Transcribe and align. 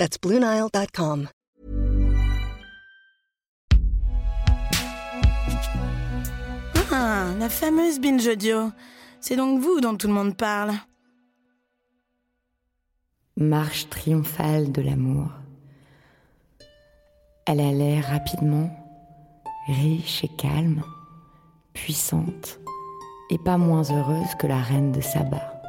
That's 0.00 0.16
BlueNile.com. 0.18 1.28
Ah, 6.90 7.26
la 7.38 7.50
fameuse 7.50 8.00
binge 8.00 8.26
audio. 8.26 8.72
C'est 9.20 9.36
donc 9.36 9.60
vous 9.60 9.82
dont 9.82 9.98
tout 9.98 10.06
le 10.06 10.14
monde 10.14 10.38
parle. 10.38 10.72
Marche 13.36 13.90
triomphale 13.90 14.72
de 14.72 14.80
l'amour. 14.80 15.28
Elle 17.44 17.60
allait 17.60 18.00
rapidement, 18.00 18.70
riche 19.66 20.24
et 20.24 20.30
calme, 20.38 20.82
puissante, 21.74 22.58
et 23.28 23.36
pas 23.36 23.58
moins 23.58 23.82
heureuse 23.82 24.34
que 24.38 24.46
la 24.46 24.62
reine 24.62 24.92
de 24.92 25.02
Saba. 25.02 25.60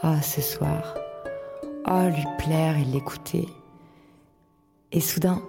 Ah, 0.00 0.22
ce 0.22 0.40
soir, 0.40 0.94
oh, 1.88 2.08
lui 2.08 2.26
plaire 2.38 2.76
et 2.76 2.84
l'écouter. 2.84 3.48
Et 4.92 5.00
soudain, 5.00 5.42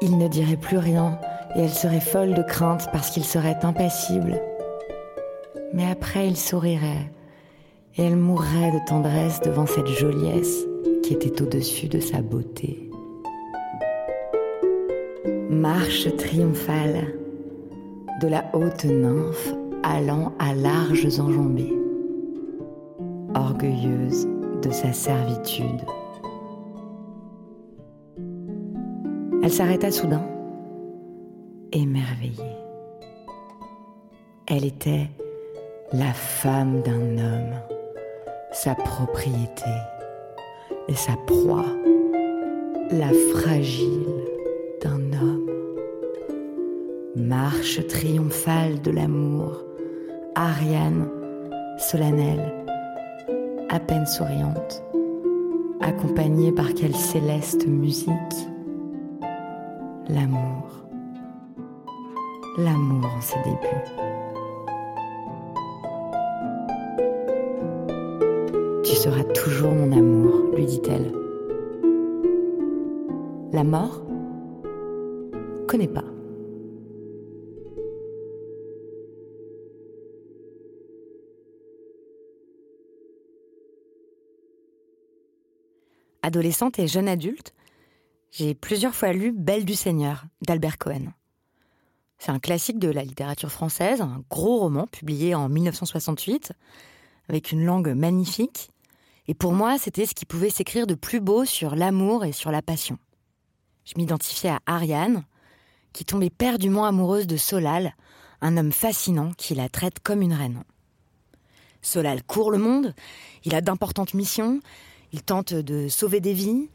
il 0.00 0.18
ne 0.18 0.28
dirait 0.28 0.56
plus 0.56 0.78
rien 0.78 1.18
et 1.56 1.60
elle 1.60 1.70
serait 1.70 2.00
folle 2.00 2.34
de 2.34 2.42
crainte 2.42 2.88
parce 2.92 3.10
qu'il 3.10 3.24
serait 3.24 3.58
impassible. 3.62 4.40
Mais 5.72 5.90
après, 5.90 6.26
il 6.26 6.36
sourirait 6.36 7.12
et 7.96 8.04
elle 8.04 8.16
mourrait 8.16 8.72
de 8.72 8.86
tendresse 8.86 9.40
devant 9.40 9.66
cette 9.66 9.88
joliesse 9.88 10.66
qui 11.02 11.14
était 11.14 11.42
au-dessus 11.42 11.88
de 11.88 12.00
sa 12.00 12.22
beauté. 12.22 12.90
Marche 15.50 16.14
triomphale 16.16 17.14
de 18.20 18.28
la 18.28 18.44
haute 18.52 18.84
nymphe 18.84 19.54
allant 19.82 20.32
à 20.38 20.54
larges 20.54 21.18
enjambées, 21.18 21.74
orgueilleuse 23.34 24.28
de 24.62 24.70
sa 24.70 24.92
servitude. 24.92 25.82
Elle 29.42 29.52
s'arrêta 29.52 29.90
soudain, 29.90 30.26
émerveillée. 31.72 32.56
Elle 34.46 34.64
était 34.64 35.08
la 35.92 36.12
femme 36.12 36.82
d'un 36.82 37.18
homme, 37.18 37.54
sa 38.52 38.74
propriété 38.74 39.70
et 40.88 40.94
sa 40.94 41.12
proie, 41.26 41.64
la 42.90 43.10
fragile 43.34 44.06
d'un 44.82 45.12
homme. 45.18 45.50
Marche 47.16 47.86
triomphale 47.86 48.80
de 48.82 48.90
l'amour, 48.90 49.62
Ariane, 50.34 51.08
solennelle, 51.78 52.57
à 53.68 53.78
peine 53.80 54.06
souriante, 54.06 54.82
accompagnée 55.80 56.52
par 56.52 56.72
quelle 56.74 56.94
céleste 56.94 57.66
musique? 57.66 58.08
L'amour. 60.08 60.86
L'amour 62.56 63.10
en 63.16 63.20
ses 63.20 63.38
débuts. 63.44 63.84
Tu 68.84 68.94
seras 68.94 69.24
toujours 69.24 69.72
mon 69.72 69.92
amour, 69.92 70.50
lui 70.56 70.64
dit-elle. 70.64 71.12
La 73.52 73.64
mort? 73.64 74.02
Connais 75.66 75.88
pas. 75.88 76.04
Adolescente 86.28 86.78
et 86.78 86.86
jeune 86.86 87.08
adulte, 87.08 87.54
j'ai 88.32 88.54
plusieurs 88.54 88.94
fois 88.94 89.14
lu 89.14 89.32
Belle 89.32 89.64
du 89.64 89.72
Seigneur 89.72 90.26
d'Albert 90.42 90.76
Cohen. 90.76 91.14
C'est 92.18 92.32
un 92.32 92.38
classique 92.38 92.78
de 92.78 92.90
la 92.90 93.02
littérature 93.02 93.50
française, 93.50 94.02
un 94.02 94.22
gros 94.28 94.58
roman 94.58 94.86
publié 94.86 95.34
en 95.34 95.48
1968, 95.48 96.52
avec 97.30 97.50
une 97.50 97.64
langue 97.64 97.94
magnifique. 97.94 98.68
Et 99.26 99.32
pour 99.32 99.54
moi, 99.54 99.78
c'était 99.78 100.04
ce 100.04 100.14
qui 100.14 100.26
pouvait 100.26 100.50
s'écrire 100.50 100.86
de 100.86 100.94
plus 100.94 101.20
beau 101.20 101.46
sur 101.46 101.74
l'amour 101.74 102.26
et 102.26 102.32
sur 102.32 102.50
la 102.50 102.60
passion. 102.60 102.98
Je 103.86 103.94
m'identifiais 103.96 104.50
à 104.50 104.60
Ariane, 104.66 105.24
qui 105.94 106.04
tombe 106.04 106.24
éperdument 106.24 106.84
amoureuse 106.84 107.26
de 107.26 107.38
Solal, 107.38 107.96
un 108.42 108.58
homme 108.58 108.72
fascinant 108.72 109.32
qui 109.38 109.54
la 109.54 109.70
traite 109.70 110.00
comme 110.00 110.20
une 110.20 110.34
reine. 110.34 110.62
Solal 111.80 112.22
court 112.22 112.50
le 112.50 112.58
monde, 112.58 112.94
il 113.44 113.54
a 113.54 113.62
d'importantes 113.62 114.12
missions, 114.12 114.60
il 115.12 115.22
tente 115.22 115.54
de 115.54 115.88
sauver 115.88 116.20
des 116.20 116.32
vies, 116.32 116.68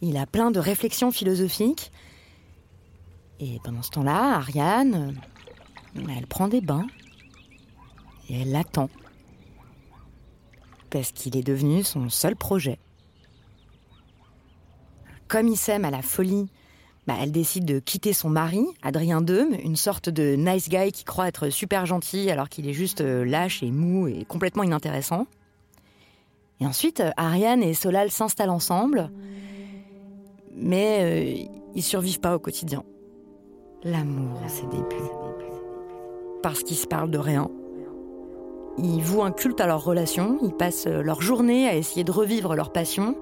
il 0.00 0.16
a 0.16 0.26
plein 0.26 0.50
de 0.50 0.58
réflexions 0.58 1.10
philosophiques. 1.10 1.92
Et 3.38 3.58
pendant 3.64 3.82
ce 3.82 3.90
temps-là, 3.90 4.36
Ariane, 4.36 5.14
elle 5.96 6.26
prend 6.26 6.48
des 6.48 6.60
bains 6.60 6.86
et 8.28 8.42
elle 8.42 8.52
l'attend. 8.52 8.88
Parce 10.90 11.12
qu'il 11.12 11.36
est 11.36 11.42
devenu 11.42 11.84
son 11.84 12.08
seul 12.08 12.36
projet. 12.36 12.78
Comme 15.28 15.48
il 15.48 15.56
s'aime 15.56 15.84
à 15.84 15.90
la 15.90 16.02
folie, 16.02 16.48
bah, 17.06 17.14
elle 17.20 17.32
décide 17.32 17.64
de 17.64 17.78
quitter 17.78 18.12
son 18.12 18.28
mari, 18.28 18.64
Adrien 18.82 19.20
Deume, 19.20 19.54
une 19.62 19.76
sorte 19.76 20.08
de 20.08 20.34
nice 20.34 20.68
guy 20.68 20.92
qui 20.92 21.04
croit 21.04 21.28
être 21.28 21.50
super 21.50 21.86
gentil 21.86 22.30
alors 22.30 22.48
qu'il 22.48 22.68
est 22.68 22.72
juste 22.72 23.00
euh, 23.00 23.24
lâche 23.24 23.62
et 23.62 23.70
mou 23.70 24.08
et 24.08 24.24
complètement 24.24 24.62
inintéressant. 24.62 25.26
Et 26.60 26.66
ensuite, 26.66 27.02
Ariane 27.16 27.62
et 27.62 27.74
Solal 27.74 28.10
s'installent 28.10 28.50
ensemble, 28.50 29.10
mais 30.54 30.98
euh, 31.00 31.48
ils 31.74 31.82
survivent 31.82 32.20
pas 32.20 32.34
au 32.34 32.38
quotidien. 32.38 32.84
L'amour 33.82 34.40
à 34.44 34.48
ses. 34.48 34.64
Parce 36.42 36.62
qu'ils 36.62 36.76
se 36.76 36.86
parlent 36.86 37.10
de 37.10 37.18
rien. 37.18 37.50
Ils 38.78 39.02
vouent 39.02 39.22
un 39.22 39.32
culte 39.32 39.60
à 39.60 39.66
leur 39.66 39.84
relation, 39.84 40.38
ils 40.42 40.54
passent 40.54 40.86
leur 40.86 41.20
journée 41.22 41.68
à 41.68 41.76
essayer 41.76 42.04
de 42.04 42.12
revivre 42.12 42.54
leur 42.54 42.72
passion, 42.72 43.16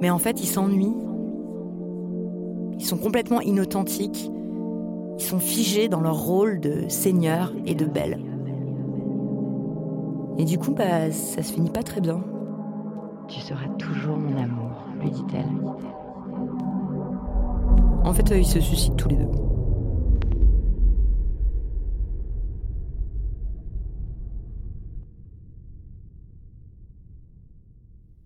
mais 0.00 0.10
en 0.10 0.18
fait 0.18 0.40
ils 0.40 0.46
s'ennuient. 0.46 0.96
Ils 2.78 2.84
sont 2.84 2.96
complètement 2.96 3.40
inauthentiques, 3.40 4.30
ils 5.18 5.24
sont 5.24 5.40
figés 5.40 5.88
dans 5.88 6.00
leur 6.00 6.18
rôle 6.18 6.60
de 6.60 6.88
seigneur 6.88 7.52
et 7.66 7.74
de 7.74 7.84
belle. 7.84 8.33
Et 10.36 10.44
du 10.44 10.58
coup, 10.58 10.72
bah, 10.72 11.10
ça 11.12 11.42
se 11.42 11.52
finit 11.52 11.70
pas 11.70 11.82
très 11.82 12.00
bien. 12.00 12.22
Tu 13.28 13.40
seras 13.40 13.68
toujours 13.78 14.16
mon 14.16 14.36
amour, 14.36 14.72
lui 15.00 15.10
dit-elle. 15.10 15.48
En 18.04 18.12
fait, 18.12 18.30
euh, 18.32 18.38
ils 18.38 18.46
se 18.46 18.60
suicident 18.60 18.96
tous 18.96 19.08
les 19.08 19.16
deux. 19.16 19.28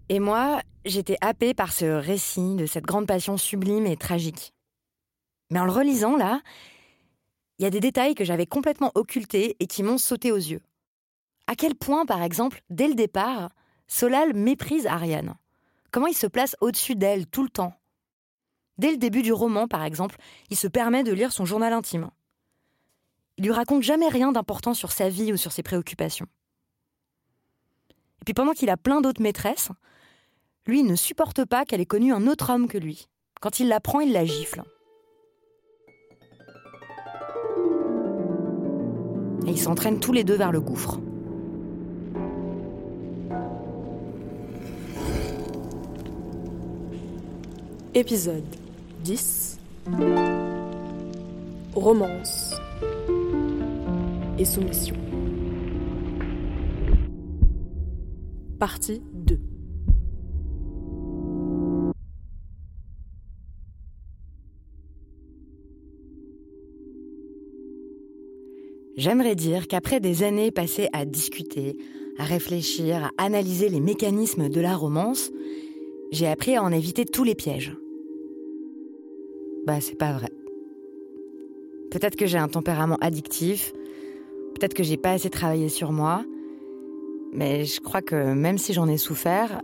Et 0.09 0.21
moi, 0.21 0.63
j'étais 0.87 1.19
happée 1.21 1.53
par 1.53 1.73
ce 1.73 1.85
récit 1.85 2.57
de 2.57 2.65
cette 2.65 2.87
grande 2.87 3.07
passion 3.07 3.37
sublime 3.37 3.87
et 3.87 3.97
tragique. 3.97 4.55
Mais 5.51 5.61
en 5.61 5.65
le 5.65 5.73
relisant, 5.73 6.17
là, 6.17 6.41
il 7.59 7.65
y 7.65 7.67
a 7.67 7.71
des 7.71 7.81
détails 7.81 8.15
que 8.15 8.25
j'avais 8.25 8.47
complètement 8.47 8.93
occultés 8.95 9.57
et 9.61 9.67
qui 9.67 9.83
m'ont 9.83 9.99
sauté 9.99 10.33
aux 10.33 10.37
yeux. 10.37 10.63
À 11.49 11.55
quel 11.57 11.75
point, 11.75 12.05
par 12.05 12.23
exemple, 12.23 12.63
dès 12.69 12.89
le 12.89 12.95
départ, 12.95 13.49
Solal 13.87 14.35
méprise 14.35 14.87
Ariane? 14.87 15.35
Comment 15.91 16.07
il 16.07 16.15
se 16.15 16.27
place 16.27 16.55
au-dessus 16.61 16.95
d'elle 16.95 17.27
tout 17.27 17.43
le 17.43 17.49
temps? 17.49 17.73
Dès 18.77 18.91
le 18.91 18.99
début 18.99 19.23
du 19.23 19.33
roman, 19.33 19.67
par 19.67 19.83
exemple, 19.83 20.17
il 20.51 20.59
se 20.59 20.69
permet 20.69 21.05
de 21.05 21.13
lire 21.13 21.33
son 21.33 21.47
journal 21.47 21.73
intime. 21.73 22.11
Il 23.39 23.45
lui 23.45 23.53
raconte 23.53 23.83
jamais 23.83 24.09
rien 24.09 24.31
d'important 24.31 24.75
sur 24.75 24.93
sa 24.93 25.09
vie 25.09 25.33
ou 25.33 25.39
sur 25.39 25.53
ses 25.53 25.63
préoccupations. 25.63 26.27
Et 28.21 28.25
puis 28.27 28.35
pendant 28.35 28.53
qu'il 28.53 28.69
a 28.69 28.77
plein 28.77 29.01
d'autres 29.01 29.23
maîtresses, 29.23 29.71
lui 30.67 30.83
ne 30.83 30.97
supporte 30.97 31.47
pas 31.47 31.65
qu'elle 31.65 31.81
ait 31.81 31.87
connu 31.87 32.13
un 32.13 32.27
autre 32.27 32.53
homme 32.53 32.69
que 32.69 32.77
lui. 32.77 33.09
Quand 33.41 33.59
il 33.59 33.69
la 33.69 33.81
prend, 33.81 34.01
il 34.01 34.13
la 34.13 34.27
gifle. 34.27 34.65
Et 39.47 39.51
ils 39.51 39.59
s'entraînent 39.59 40.01
tous 40.01 40.13
les 40.13 40.25
deux 40.25 40.37
vers 40.37 40.53
le 40.53 40.61
gouffre. 40.61 41.01
Épisode 47.95 48.45
10 49.03 49.59
Romance 51.75 52.55
et 54.39 54.45
soumission. 54.45 54.95
Partie 58.59 59.01
2 59.15 59.41
J'aimerais 68.99 69.35
dire 69.35 69.67
qu'après 69.67 70.01
des 70.01 70.25
années 70.25 70.51
passées 70.51 70.89
à 70.93 71.07
discuter, 71.07 71.79
à 72.19 72.25
réfléchir, 72.25 73.11
à 73.17 73.25
analyser 73.25 73.71
les 73.71 73.81
mécanismes 73.81 74.51
de 74.51 74.61
la 74.61 74.77
romance, 74.77 75.31
j'ai 76.11 76.27
appris 76.27 76.57
à 76.57 76.63
en 76.63 76.73
éviter 76.73 77.05
tous 77.05 77.25
les 77.25 77.35
pièges. 77.35 77.77
Bah, 79.67 79.81
c'est 79.81 79.99
pas 79.99 80.13
vrai. 80.13 80.31
Peut-être 81.91 82.17
que 82.17 82.27
j'ai 82.27 82.39
un 82.39 82.49
tempérament 82.49 82.99
addictif, 83.01 83.73
peut-être 84.55 84.75
que 84.75 84.83
j'ai 84.83 84.97
pas 84.97 85.13
assez 85.13 85.31
travaillé 85.31 85.69
sur 85.69 85.93
moi, 85.93 86.25
mais 87.33 87.65
je 87.65 87.81
crois 87.81 88.03
que 88.03 88.33
même 88.35 88.59
si 88.59 88.73
j'en 88.73 88.89
ai 88.89 88.99
souffert, 88.99 89.63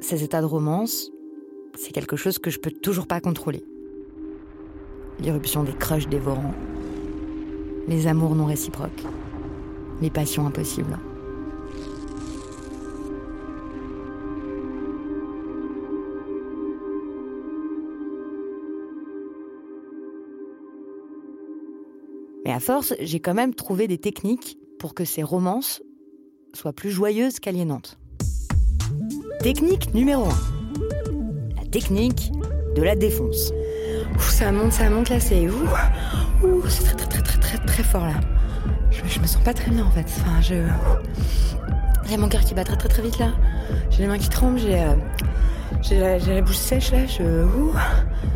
ces 0.00 0.24
états 0.24 0.40
de 0.40 0.46
romance, 0.46 1.10
c'est 1.76 1.92
quelque 1.92 2.16
chose 2.16 2.38
que 2.38 2.50
je 2.50 2.58
peux 2.58 2.70
toujours 2.70 3.06
pas 3.06 3.20
contrôler. 3.20 3.64
L'irruption 5.20 5.62
des 5.62 5.72
crushs 5.72 6.08
dévorants, 6.08 6.54
les 7.88 8.06
amours 8.06 8.34
non 8.34 8.46
réciproques, 8.46 9.04
les 10.00 10.10
passions 10.10 10.46
impossibles. 10.46 10.98
À 22.52 22.60
force, 22.60 22.94
j'ai 23.00 23.20
quand 23.20 23.34
même 23.34 23.54
trouvé 23.54 23.88
des 23.88 23.98
techniques 23.98 24.58
pour 24.78 24.94
que 24.94 25.04
ces 25.04 25.22
romances 25.22 25.82
soient 26.54 26.72
plus 26.72 26.90
joyeuses 26.90 27.40
qu'aliénantes. 27.40 27.98
Technique 29.40 29.94
numéro 29.94 30.24
1. 30.24 30.28
La 31.56 31.64
technique 31.70 32.32
de 32.76 32.82
la 32.82 32.96
défonce. 32.96 33.52
Ouh, 34.14 34.20
ça 34.20 34.52
monte, 34.52 34.72
ça 34.72 34.90
monte 34.90 35.08
là, 35.08 35.20
c'est 35.20 35.48
ouh, 35.48 35.68
ouh, 36.44 36.62
c'est 36.68 36.84
très 36.84 36.94
très 36.94 37.06
très 37.08 37.22
très 37.22 37.38
très 37.38 37.58
très 37.58 37.82
fort 37.82 38.06
là. 38.06 38.20
Je, 38.90 39.00
je, 39.08 39.20
me 39.20 39.26
sens 39.26 39.42
pas 39.42 39.54
très 39.54 39.70
bien 39.70 39.84
en 39.84 39.90
fait. 39.90 40.06
Enfin, 40.20 40.40
je 40.40 40.54
j'ai 42.08 42.16
mon 42.16 42.28
cœur 42.28 42.42
qui 42.42 42.54
bat 42.54 42.64
très 42.64 42.76
très 42.76 42.88
très 42.88 43.02
vite 43.02 43.18
là. 43.18 43.32
J'ai 43.90 44.02
les 44.02 44.08
mains 44.08 44.18
qui 44.18 44.28
tremblent, 44.28 44.58
j'ai 44.58 44.80
euh, 44.80 44.94
j'ai 45.80 45.98
la, 45.98 46.18
la, 46.18 46.42
bouche 46.42 46.56
sèche 46.56 46.92
là. 46.92 47.06
Je 47.06 47.44
ouh. 47.44 47.72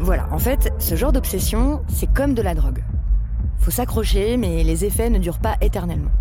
Voilà, 0.01 0.29
en 0.33 0.39
fait, 0.39 0.73
ce 0.79 0.95
genre 0.95 1.13
d'obsession, 1.13 1.83
c'est 1.89 2.13
comme 2.13 2.35
de 2.35 2.43
la 2.43 2.55
drogue. 2.55 2.83
Faut 3.67 3.73
s'accrocher, 3.73 4.37
mais 4.37 4.63
les 4.63 4.85
effets 4.85 5.11
ne 5.11 5.19
durent 5.19 5.41
pas 5.41 5.57
éternellement. 5.61 6.13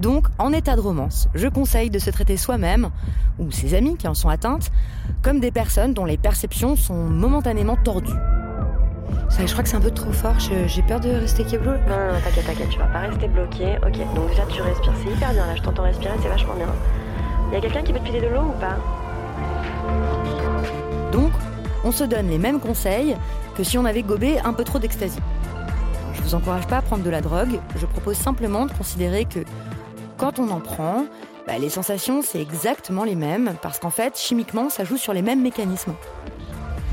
Donc, 0.00 0.26
en 0.38 0.52
état 0.52 0.74
de 0.74 0.80
romance, 0.80 1.28
je 1.32 1.46
conseille 1.46 1.88
de 1.88 2.00
se 2.00 2.10
traiter 2.10 2.36
soi-même, 2.36 2.90
ou 3.38 3.52
ses 3.52 3.74
amis 3.74 3.96
qui 3.96 4.08
en 4.08 4.14
sont 4.14 4.28
atteintes, 4.28 4.72
comme 5.22 5.38
des 5.38 5.52
personnes 5.52 5.94
dont 5.94 6.04
les 6.04 6.16
perceptions 6.16 6.74
sont 6.74 6.96
momentanément 6.96 7.76
tordues. 7.76 8.10
Ça, 9.28 9.46
je 9.46 9.52
crois 9.52 9.62
que 9.62 9.70
c'est 9.70 9.76
un 9.76 9.80
peu 9.80 9.92
trop 9.92 10.10
fort, 10.10 10.34
j'ai 10.40 10.82
peur 10.82 10.98
de 10.98 11.10
rester 11.10 11.44
bloqué. 11.44 11.78
Non, 11.88 11.96
non, 11.96 12.12
non, 12.14 12.20
t'inquiète, 12.24 12.44
t'inquiète, 12.44 12.68
tu 12.70 12.78
vas 12.80 12.86
pas 12.86 12.98
rester 13.02 13.28
bloqué. 13.28 13.76
Ok, 13.86 14.14
donc 14.16 14.30
déjà 14.30 14.42
tu 14.46 14.60
respires, 14.60 14.94
c'est 15.00 15.12
hyper 15.12 15.32
bien 15.32 15.46
là, 15.46 15.54
je 15.54 15.62
t'entends 15.62 15.84
respirer, 15.84 16.14
c'est 16.20 16.28
vachement 16.28 16.54
bien. 16.54 16.66
Y 17.52 17.56
a 17.56 17.60
quelqu'un 17.60 17.82
qui 17.84 17.92
peut 17.92 18.00
te 18.00 18.06
filer 18.06 18.20
de 18.20 18.34
l'eau 18.34 18.46
ou 18.48 18.58
pas? 18.58 18.78
Donc, 21.12 21.30
on 21.84 21.92
se 21.92 22.02
donne 22.02 22.26
les 22.26 22.38
mêmes 22.38 22.58
conseils 22.58 23.14
que 23.54 23.62
si 23.62 23.78
on 23.78 23.84
avait 23.84 24.02
gobé 24.02 24.40
un 24.40 24.52
peu 24.52 24.64
trop 24.64 24.80
d'ecstasy. 24.80 25.20
Je 26.24 26.30
vous 26.30 26.36
encourage 26.36 26.66
pas 26.66 26.78
à 26.78 26.82
prendre 26.82 27.04
de 27.04 27.10
la 27.10 27.20
drogue, 27.20 27.60
je 27.76 27.84
propose 27.84 28.16
simplement 28.16 28.64
de 28.64 28.72
considérer 28.72 29.26
que 29.26 29.40
quand 30.16 30.38
on 30.38 30.48
en 30.48 30.60
prend, 30.60 31.04
bah, 31.46 31.58
les 31.58 31.68
sensations 31.68 32.22
c'est 32.22 32.40
exactement 32.40 33.04
les 33.04 33.14
mêmes 33.14 33.56
parce 33.60 33.78
qu'en 33.78 33.90
fait, 33.90 34.16
chimiquement, 34.16 34.70
ça 34.70 34.84
joue 34.84 34.96
sur 34.96 35.12
les 35.12 35.20
mêmes 35.20 35.42
mécanismes. 35.42 35.92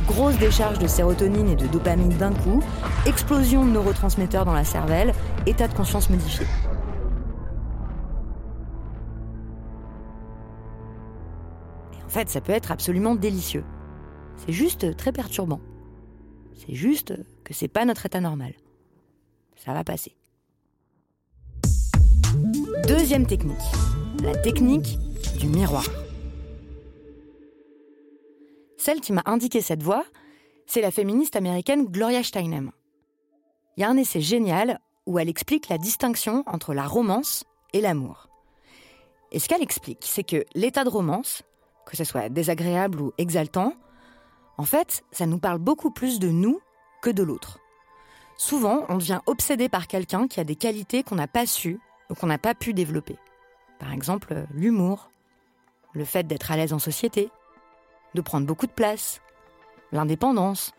Grosse 0.06 0.38
décharge 0.38 0.80
de 0.80 0.88
sérotonine 0.88 1.48
et 1.48 1.56
de 1.56 1.66
dopamine 1.68 2.10
d'un 2.10 2.34
coup, 2.34 2.62
explosion 3.06 3.64
de 3.64 3.70
neurotransmetteurs 3.70 4.44
dans 4.44 4.54
la 4.54 4.66
cervelle, 4.66 5.14
état 5.46 5.70
de 5.70 5.74
conscience 5.74 6.10
modifié. 6.10 6.46
Et 11.94 12.04
en 12.04 12.10
fait, 12.10 12.28
ça 12.28 12.42
peut 12.42 12.52
être 12.52 12.74
absolument 12.74 13.16
délicieux. 13.16 13.64
C'est 14.36 14.52
juste 14.52 14.98
très 14.98 15.14
perturbant. 15.14 15.62
C'est 16.54 16.76
juste 16.76 17.14
que 17.46 17.54
c'est 17.54 17.70
pas 17.70 17.86
notre 17.86 18.06
état 18.06 18.20
normal 18.20 18.52
ça 19.64 19.74
va 19.74 19.84
passer. 19.84 20.16
Deuxième 22.88 23.28
technique, 23.28 23.58
la 24.24 24.36
technique 24.36 24.98
du 25.38 25.48
miroir. 25.48 25.86
Celle 28.78 29.02
qui 29.02 29.14
m'a 29.14 29.22
indiqué 29.26 29.62
cette 29.62 29.84
voie, 29.84 30.04
c'est 30.66 30.82
la 30.82 30.90
féministe 30.90 31.36
américaine 31.36 31.86
Gloria 31.86 32.24
Steinem. 32.24 32.72
Il 33.78 33.82
y 33.82 33.84
a 33.84 33.90
un 33.90 33.98
essai 33.98 34.22
génial 34.22 34.80
où 35.06 35.20
elle 35.20 35.30
explique 35.30 35.70
la 35.70 35.78
distinction 35.78 36.44
entre 36.48 36.74
la 36.74 36.88
romance 36.88 37.44
et 37.74 37.82
l'amour. 37.82 38.28
Et 39.32 39.40
ce 39.40 39.48
qu'elle 39.48 39.62
explique, 39.62 40.04
c'est 40.06 40.24
que 40.24 40.44
l'état 40.56 40.84
de 40.84 40.90
romance, 40.90 41.44
que 41.86 41.96
ce 41.96 42.04
soit 42.04 42.30
désagréable 42.30 43.00
ou 43.02 43.14
exaltant, 43.18 43.74
en 44.58 44.66
fait, 44.66 45.04
ça 45.12 45.26
nous 45.26 45.40
parle 45.40 45.60
beaucoup 45.60 45.92
plus 45.92 46.20
de 46.20 46.30
nous 46.30 46.60
que 47.02 47.10
de 47.10 47.24
l'autre. 47.24 47.61
Souvent, 48.38 48.86
on 48.90 48.98
devient 48.98 49.20
obsédé 49.28 49.70
par 49.70 49.88
quelqu'un 49.88 50.28
qui 50.28 50.40
a 50.40 50.44
des 50.44 50.56
qualités 50.56 51.04
qu'on 51.04 51.16
n'a 51.16 51.28
pas 51.28 51.46
su 51.46 51.80
ou 52.10 52.16
qu'on 52.16 52.28
n'a 52.28 52.38
pas 52.38 52.56
pu 52.56 52.74
développer. 52.74 53.18
Par 53.80 53.94
exemple, 53.94 54.46
l'humour, 54.54 55.10
le 55.94 56.06
fait 56.06 56.24
d'être 56.24 56.52
à 56.52 56.58
l'aise 56.58 56.74
en 56.74 56.80
société, 56.80 57.30
de 58.14 58.22
prendre 58.22 58.48
beaucoup 58.48 58.68
de 58.68 58.72
place, 58.72 59.22
l'indépendance, 59.92 60.74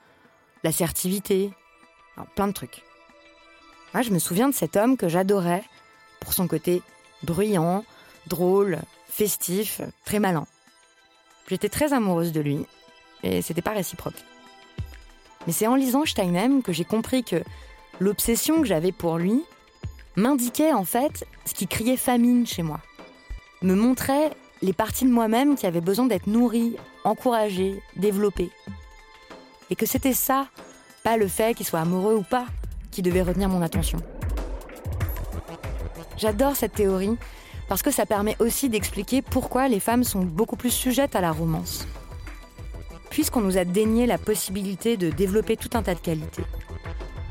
l'assertivité, 0.65 1.51
plein 2.35 2.47
de 2.47 2.53
trucs. 2.53 2.83
Moi, 3.95 4.03
je 4.03 4.11
me 4.11 4.19
souviens 4.19 4.49
de 4.49 4.55
cet 4.55 4.77
homme 4.77 4.97
que 4.97 5.09
j'adorais 5.09 5.65
pour 6.21 6.33
son 6.33 6.47
côté 6.47 6.83
bruyant, 7.23 7.85
drôle, 8.27 8.81
festif, 9.09 9.81
très 10.05 10.19
malin. 10.19 10.47
J'étais 11.49 11.69
très 11.69 11.93
amoureuse 11.93 12.33
de 12.33 12.41
lui 12.41 12.67
et 13.23 13.43
c'était 13.43 13.63
pas 13.63 13.73
réciproque. 13.73 14.25
Mais 15.47 15.53
c'est 15.53 15.67
en 15.67 15.75
lisant 15.75 16.05
Steinem 16.05 16.63
que 16.63 16.73
j'ai 16.73 16.85
compris 16.85 17.25
que 17.25 17.43
l'obsession 18.01 18.61
que 18.61 18.67
j'avais 18.67 18.93
pour 18.93 19.19
lui 19.19 19.43
m'indiquait 20.17 20.73
en 20.73 20.85
fait 20.85 21.27
ce 21.45 21.55
qui 21.55 21.67
criait 21.67 21.97
famine 21.97 22.47
chez 22.47 22.63
moi. 22.63 22.81
Me 23.63 23.75
montrait 23.75 24.31
les 24.61 24.73
parties 24.73 25.05
de 25.05 25.11
moi-même 25.11 25.57
qui 25.57 25.67
avaient 25.67 25.81
besoin 25.81 26.07
d'être 26.07 26.27
nourries, 26.27 26.77
encouragées, 27.05 27.83
développées. 27.97 28.51
Et 29.71 29.77
que 29.77 29.87
c'était 29.87 30.13
ça, 30.13 30.47
pas 31.03 31.17
le 31.17 31.29
fait 31.29 31.55
qu'il 31.57 31.67
soit 31.67 31.81
amoureux 31.81 32.15
ou 32.15 32.23
pas, 32.23 32.47
qui 32.91 33.03
devait 33.03 33.23
retenir 33.23 33.49
mon 33.49 33.63
attention. 33.63 33.99
J'adore 36.17 36.55
cette 36.55 36.75
théorie 36.75 37.17
parce 37.69 37.83
que 37.83 37.91
ça 37.91 38.07
permet 38.07 38.37
aussi 38.39 38.69
d'expliquer 38.69 39.23
pourquoi 39.23 39.67
les 39.69 39.81
femmes 39.81 40.05
sont 40.05 40.23
beaucoup 40.23 40.57
plus 40.57 40.71
sujettes 40.71 41.17
à 41.17 41.21
la 41.21 41.33
romance 41.33 41.87
puisqu'on 43.13 43.43
nous 43.43 43.59
a 43.59 43.67
dénié 43.67 44.07
la 44.07 44.17
possibilité 44.17 44.97
de 44.97 45.11
développer 45.11 45.59
tout 45.59 45.69
un 45.75 45.83
tas 45.83 45.95
de 45.95 46.01
qualités 46.01 46.45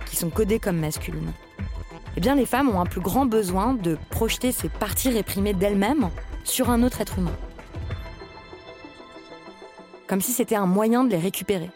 qui 0.06 0.16
sont 0.16 0.30
codées 0.30 0.60
comme 0.60 0.78
masculines. 0.78 1.34
Eh 2.16 2.22
bien, 2.22 2.36
les 2.36 2.46
femmes 2.46 2.70
ont 2.70 2.80
un 2.80 2.86
plus 2.86 3.02
grand 3.02 3.26
besoin 3.26 3.74
de 3.74 3.98
projeter 4.12 4.52
ces 4.52 4.70
parties 4.70 5.10
réprimées 5.10 5.56
d'elles-mêmes 5.56 6.12
sur 6.44 6.70
un 6.70 6.84
autre 6.84 7.02
être 7.02 7.18
humain. 7.18 7.36
Comme 10.06 10.22
si 10.22 10.34
c'était 10.34 10.56
un 10.56 10.68
moyen 10.68 11.04
de 11.04 11.10
les 11.10 11.18
récupérer. 11.18 11.72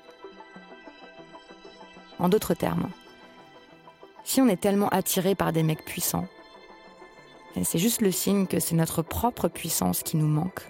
En 2.19 2.29
d'autres 2.29 2.53
termes, 2.53 2.89
si 4.23 4.39
on 4.39 4.47
est 4.47 4.61
tellement 4.61 4.89
attiré 4.89 5.33
par 5.33 5.51
des 5.51 5.63
mecs 5.63 5.83
puissants, 5.83 6.27
eh, 7.55 7.63
c'est 7.63 7.79
juste 7.79 8.01
le 8.01 8.11
signe 8.11 8.45
que 8.45 8.59
c'est 8.59 8.75
notre 8.75 9.01
propre 9.01 9.47
puissance 9.47 10.03
qui 10.03 10.17
nous 10.17 10.27
manque 10.27 10.61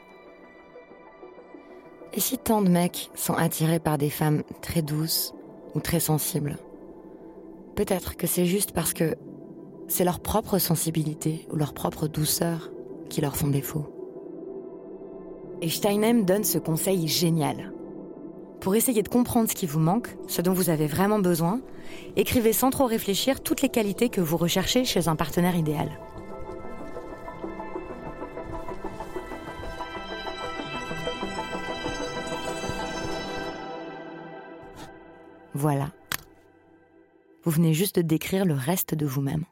et 2.15 2.19
si 2.19 2.37
tant 2.37 2.61
de 2.61 2.69
mecs 2.69 3.11
sont 3.13 3.33
attirés 3.33 3.79
par 3.79 3.97
des 3.97 4.09
femmes 4.09 4.43
très 4.61 4.81
douces 4.81 5.33
ou 5.73 5.79
très 5.81 5.99
sensibles 5.99 6.57
Peut-être 7.75 8.15
que 8.15 8.25
c'est 8.25 8.45
juste 8.45 8.71
parce 8.71 8.93
que 8.93 9.15
c'est 9.87 10.05
leur 10.05 10.21
propre 10.21 10.57
sensibilité 10.57 11.45
ou 11.51 11.57
leur 11.57 11.73
propre 11.73 12.07
douceur 12.07 12.71
qui 13.09 13.19
leur 13.19 13.35
font 13.35 13.49
défaut. 13.49 13.85
Et 15.61 15.69
Steinem 15.69 16.25
donne 16.25 16.45
ce 16.45 16.57
conseil 16.57 17.07
génial. 17.07 17.73
Pour 18.61 18.75
essayer 18.75 19.03
de 19.03 19.09
comprendre 19.09 19.49
ce 19.49 19.55
qui 19.55 19.65
vous 19.65 19.79
manque, 19.79 20.15
ce 20.27 20.41
dont 20.41 20.53
vous 20.53 20.69
avez 20.69 20.87
vraiment 20.87 21.19
besoin, 21.19 21.59
écrivez 22.15 22.53
sans 22.53 22.71
trop 22.71 22.85
réfléchir 22.85 23.41
toutes 23.41 23.61
les 23.61 23.69
qualités 23.69 24.09
que 24.09 24.21
vous 24.21 24.37
recherchez 24.37 24.85
chez 24.85 25.07
un 25.07 25.15
partenaire 25.15 25.55
idéal. 25.55 25.99
Venez 37.55 37.73
juste 37.73 37.95
de 37.95 38.01
décrire 38.01 38.45
le 38.45 38.53
reste 38.53 38.95
de 38.95 39.05
vous-même. 39.05 39.45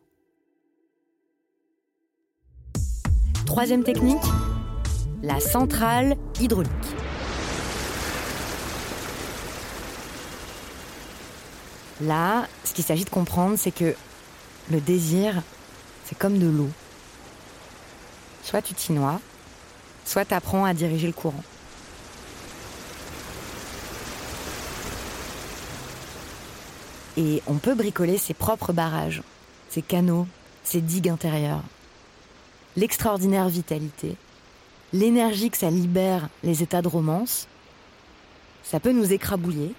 Troisième 3.45 3.83
technique, 3.83 4.23
la 5.21 5.39
centrale 5.39 6.17
hydraulique. 6.39 6.71
Là, 12.01 12.47
ce 12.65 12.73
qu'il 12.73 12.83
s'agit 12.83 13.05
de 13.05 13.09
comprendre, 13.09 13.55
c'est 13.57 13.71
que 13.71 13.95
le 14.69 14.81
désir, 14.81 15.41
c'est 16.05 16.17
comme 16.17 16.39
de 16.39 16.47
l'eau. 16.47 16.69
Soit 18.43 18.61
tu 18.61 18.73
t'y 18.73 18.91
noies, 18.91 19.21
soit 20.03 20.25
tu 20.25 20.33
apprends 20.33 20.65
à 20.65 20.73
diriger 20.73 21.07
le 21.07 21.13
courant. 21.13 21.43
Et 27.17 27.43
on 27.47 27.55
peut 27.55 27.75
bricoler 27.75 28.17
ses 28.17 28.33
propres 28.33 28.73
barrages, 28.73 29.21
ses 29.69 29.81
canaux, 29.81 30.27
ses 30.63 30.81
digues 30.81 31.09
intérieures. 31.09 31.63
L'extraordinaire 32.75 33.49
vitalité, 33.49 34.15
l'énergie 34.93 35.51
que 35.51 35.57
ça 35.57 35.69
libère 35.69 36.29
les 36.43 36.63
états 36.63 36.81
de 36.81 36.87
romance, 36.87 37.47
ça 38.63 38.79
peut 38.79 38.91
nous 38.91 39.13
écrabouiller. 39.13 39.73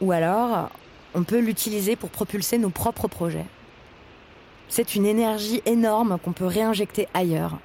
Ou 0.00 0.12
alors, 0.12 0.70
on 1.14 1.24
peut 1.24 1.40
l'utiliser 1.40 1.96
pour 1.96 2.10
propulser 2.10 2.58
nos 2.58 2.70
propres 2.70 3.08
projets. 3.08 3.46
C'est 4.68 4.94
une 4.94 5.06
énergie 5.06 5.62
énorme 5.64 6.18
qu'on 6.22 6.32
peut 6.32 6.46
réinjecter 6.46 7.08
ailleurs, 7.14 7.58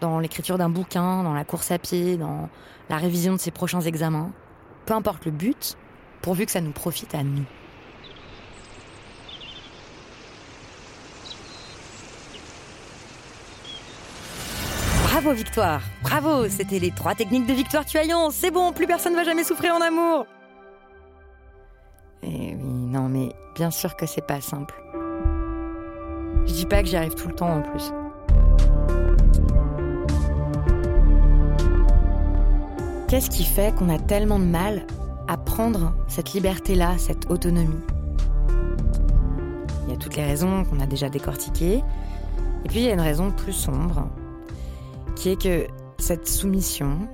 dans 0.00 0.18
l'écriture 0.18 0.58
d'un 0.58 0.70
bouquin, 0.70 1.22
dans 1.22 1.34
la 1.34 1.44
course 1.44 1.70
à 1.70 1.78
pied, 1.78 2.16
dans 2.16 2.48
la 2.88 2.96
révision 2.96 3.34
de 3.34 3.38
ses 3.38 3.50
prochains 3.50 3.82
examens. 3.82 4.32
Peu 4.86 4.94
importe 4.94 5.26
le 5.26 5.30
but, 5.30 5.76
pourvu 6.22 6.46
que 6.46 6.52
ça 6.52 6.60
nous 6.60 6.72
profite 6.72 7.14
à 7.14 7.22
nous. 7.22 7.44
Bravo 15.04 15.32
Victoire, 15.32 15.80
bravo, 16.02 16.48
c'était 16.48 16.78
les 16.78 16.92
trois 16.92 17.14
techniques 17.14 17.46
de 17.46 17.52
Victoire 17.52 17.84
Tuaillon, 17.84 18.30
c'est 18.30 18.52
bon, 18.52 18.72
plus 18.72 18.86
personne 18.86 19.12
ne 19.12 19.18
va 19.18 19.24
jamais 19.24 19.42
souffrir 19.42 19.74
en 19.74 19.80
amour. 19.80 20.26
Eh 22.22 22.54
oui, 22.54 22.58
non 22.62 23.08
mais 23.08 23.30
bien 23.54 23.70
sûr 23.70 23.96
que 23.96 24.06
c'est 24.06 24.26
pas 24.26 24.40
simple. 24.40 24.74
Je 26.46 26.52
dis 26.52 26.66
pas 26.66 26.82
que 26.82 26.88
j'y 26.88 26.96
arrive 26.96 27.14
tout 27.14 27.28
le 27.28 27.34
temps 27.34 27.56
en 27.56 27.62
plus. 27.62 27.92
Qu'est-ce 33.08 33.30
qui 33.30 33.44
fait 33.44 33.74
qu'on 33.74 33.88
a 33.88 33.98
tellement 33.98 34.38
de 34.38 34.44
mal 34.44 34.86
à 35.28 35.36
prendre 35.36 35.94
cette 36.08 36.32
liberté-là, 36.32 36.98
cette 36.98 37.30
autonomie 37.30 37.78
Il 39.84 39.92
y 39.92 39.94
a 39.94 39.96
toutes 39.96 40.16
les 40.16 40.24
raisons 40.24 40.64
qu'on 40.64 40.80
a 40.80 40.86
déjà 40.86 41.08
décortiquées. 41.08 41.84
Et 42.64 42.68
puis 42.68 42.80
il 42.80 42.84
y 42.84 42.90
a 42.90 42.94
une 42.94 43.00
raison 43.00 43.30
plus 43.30 43.52
sombre, 43.52 44.08
qui 45.14 45.30
est 45.30 45.40
que 45.40 45.66
cette 45.98 46.26
soumission, 46.26 47.08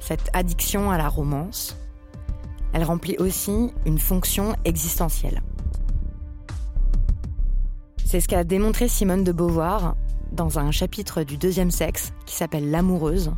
cette 0.00 0.28
addiction 0.32 0.90
à 0.90 0.98
la 0.98 1.08
romance, 1.08 1.76
elle 2.72 2.84
remplit 2.84 3.16
aussi 3.18 3.72
une 3.86 3.98
fonction 3.98 4.54
existentielle. 4.64 5.42
C'est 8.04 8.20
ce 8.20 8.28
qu'a 8.28 8.44
démontré 8.44 8.88
Simone 8.88 9.22
de 9.22 9.32
Beauvoir 9.32 9.94
dans 10.32 10.58
un 10.58 10.70
chapitre 10.70 11.22
du 11.22 11.36
deuxième 11.36 11.70
sexe 11.70 12.12
qui 12.26 12.34
s'appelle 12.34 12.70
L'amoureuse, 12.70 13.32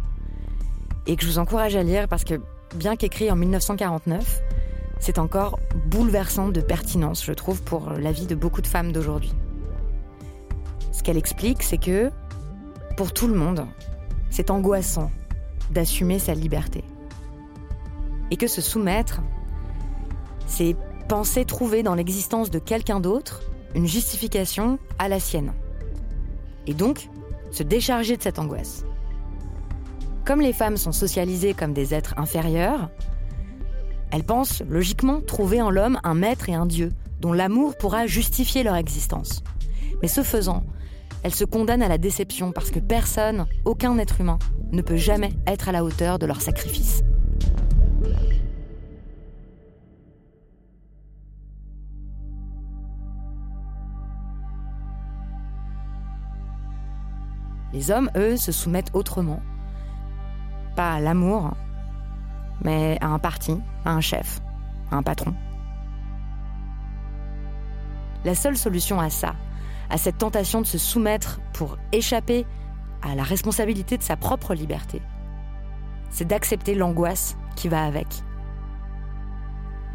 et 1.07 1.17
que 1.17 1.25
je 1.25 1.29
vous 1.29 1.39
encourage 1.39 1.77
à 1.77 1.83
lire 1.83 2.09
parce 2.09 2.25
que, 2.25 2.41
bien 2.75 2.97
qu'écrit 2.97 3.31
en 3.31 3.37
1949, 3.37 4.43
c'est 4.99 5.19
encore 5.19 5.59
bouleversant 5.87 6.49
de 6.49 6.61
pertinence, 6.61 7.25
je 7.25 7.33
trouve, 7.33 7.63
pour 7.63 7.91
la 7.91 8.13
vie 8.13 8.27
de 8.27 8.35
beaucoup 8.35 8.63
de 8.63 8.67
femmes 8.67 8.93
d'aujourd'hui. 8.93 9.33
Ce 10.93 11.03
qu'elle 11.03 11.17
explique, 11.17 11.63
c'est 11.63 11.79
que, 11.79 12.11
pour 12.97 13.13
tout 13.13 13.27
le 13.27 13.35
monde, 13.35 13.67
c'est 14.29 14.51
angoissant 14.51 15.11
d'assumer 15.71 16.19
sa 16.19 16.35
liberté. 16.35 16.85
Et 18.31 18.37
que 18.37 18.47
se 18.47 18.61
soumettre, 18.61 19.23
c'est 20.47 20.77
penser 21.09 21.45
trouver 21.45 21.83
dans 21.83 21.95
l'existence 21.95 22.51
de 22.51 22.59
quelqu'un 22.59 23.01
d'autre 23.01 23.43
une 23.75 23.87
justification 23.87 24.79
à 24.99 25.09
la 25.09 25.19
sienne. 25.19 25.53
Et 26.67 26.75
donc, 26.75 27.09
se 27.51 27.63
décharger 27.63 28.17
de 28.17 28.23
cette 28.23 28.39
angoisse. 28.39 28.85
Comme 30.25 30.41
les 30.41 30.53
femmes 30.53 30.77
sont 30.77 30.93
socialisées 30.93 31.55
comme 31.55 31.73
des 31.73 31.95
êtres 31.95 32.15
inférieurs, 32.17 32.91
elles 34.13 34.25
pensent 34.25 34.63
logiquement 34.69 35.21
trouver 35.21 35.63
en 35.63 35.71
l'homme 35.71 35.99
un 36.05 36.15
maître 36.15 36.49
et 36.49 36.55
un 36.55 36.67
dieu 36.67 36.93
dont 37.21 37.33
l'amour 37.33 37.77
pourra 37.77 38.07
justifier 38.07 38.63
leur 38.63 38.77
existence. 38.77 39.43
Mais 40.03 40.09
ce 40.09 40.23
faisant, 40.23 40.65
elles 41.23 41.35
se 41.35 41.45
condamnent 41.45 41.83
à 41.83 41.89
la 41.89 41.99
déception 41.99 42.53
parce 42.53 42.71
que 42.71 42.79
personne, 42.79 43.47
aucun 43.65 43.99
être 43.99 44.21
humain, 44.21 44.39
ne 44.73 44.83
peut 44.83 44.97
jamais 44.97 45.33
être 45.47 45.69
à 45.69 45.73
la 45.73 45.85
hauteur 45.85 46.19
de 46.19 46.27
leur 46.27 46.41
sacrifice. 46.41 47.03
Les 57.73 57.91
hommes, 57.91 58.11
eux, 58.17 58.37
se 58.37 58.51
soumettent 58.51 58.91
autrement. 58.95 59.41
À 60.83 60.99
l'amour, 60.99 61.51
mais 62.65 62.97
à 63.03 63.09
un 63.09 63.19
parti, 63.19 63.55
à 63.85 63.93
un 63.93 64.01
chef, 64.01 64.41
à 64.91 64.97
un 64.97 65.03
patron. 65.03 65.35
La 68.25 68.35
seule 68.35 68.57
solution 68.57 68.99
à 68.99 69.11
ça, 69.11 69.35
à 69.91 69.99
cette 69.99 70.17
tentation 70.17 70.63
de 70.63 70.67
se 70.67 70.79
soumettre 70.79 71.39
pour 71.53 71.77
échapper 71.93 72.47
à 73.03 73.15
la 73.15 73.23
responsabilité 73.23 73.99
de 73.99 74.03
sa 74.03 74.17
propre 74.17 74.55
liberté, 74.55 75.03
c'est 76.09 76.27
d'accepter 76.27 76.75
l'angoisse 76.75 77.37
qui 77.57 77.69
va 77.69 77.85
avec. 77.85 78.07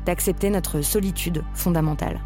D'accepter 0.05 0.51
notre 0.51 0.81
solitude 0.81 1.43
fondamentale. 1.55 2.19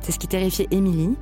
C'est 0.00 0.10
ce 0.10 0.18
qui 0.18 0.26
terrifiait 0.26 0.66
Émilie 0.72 1.16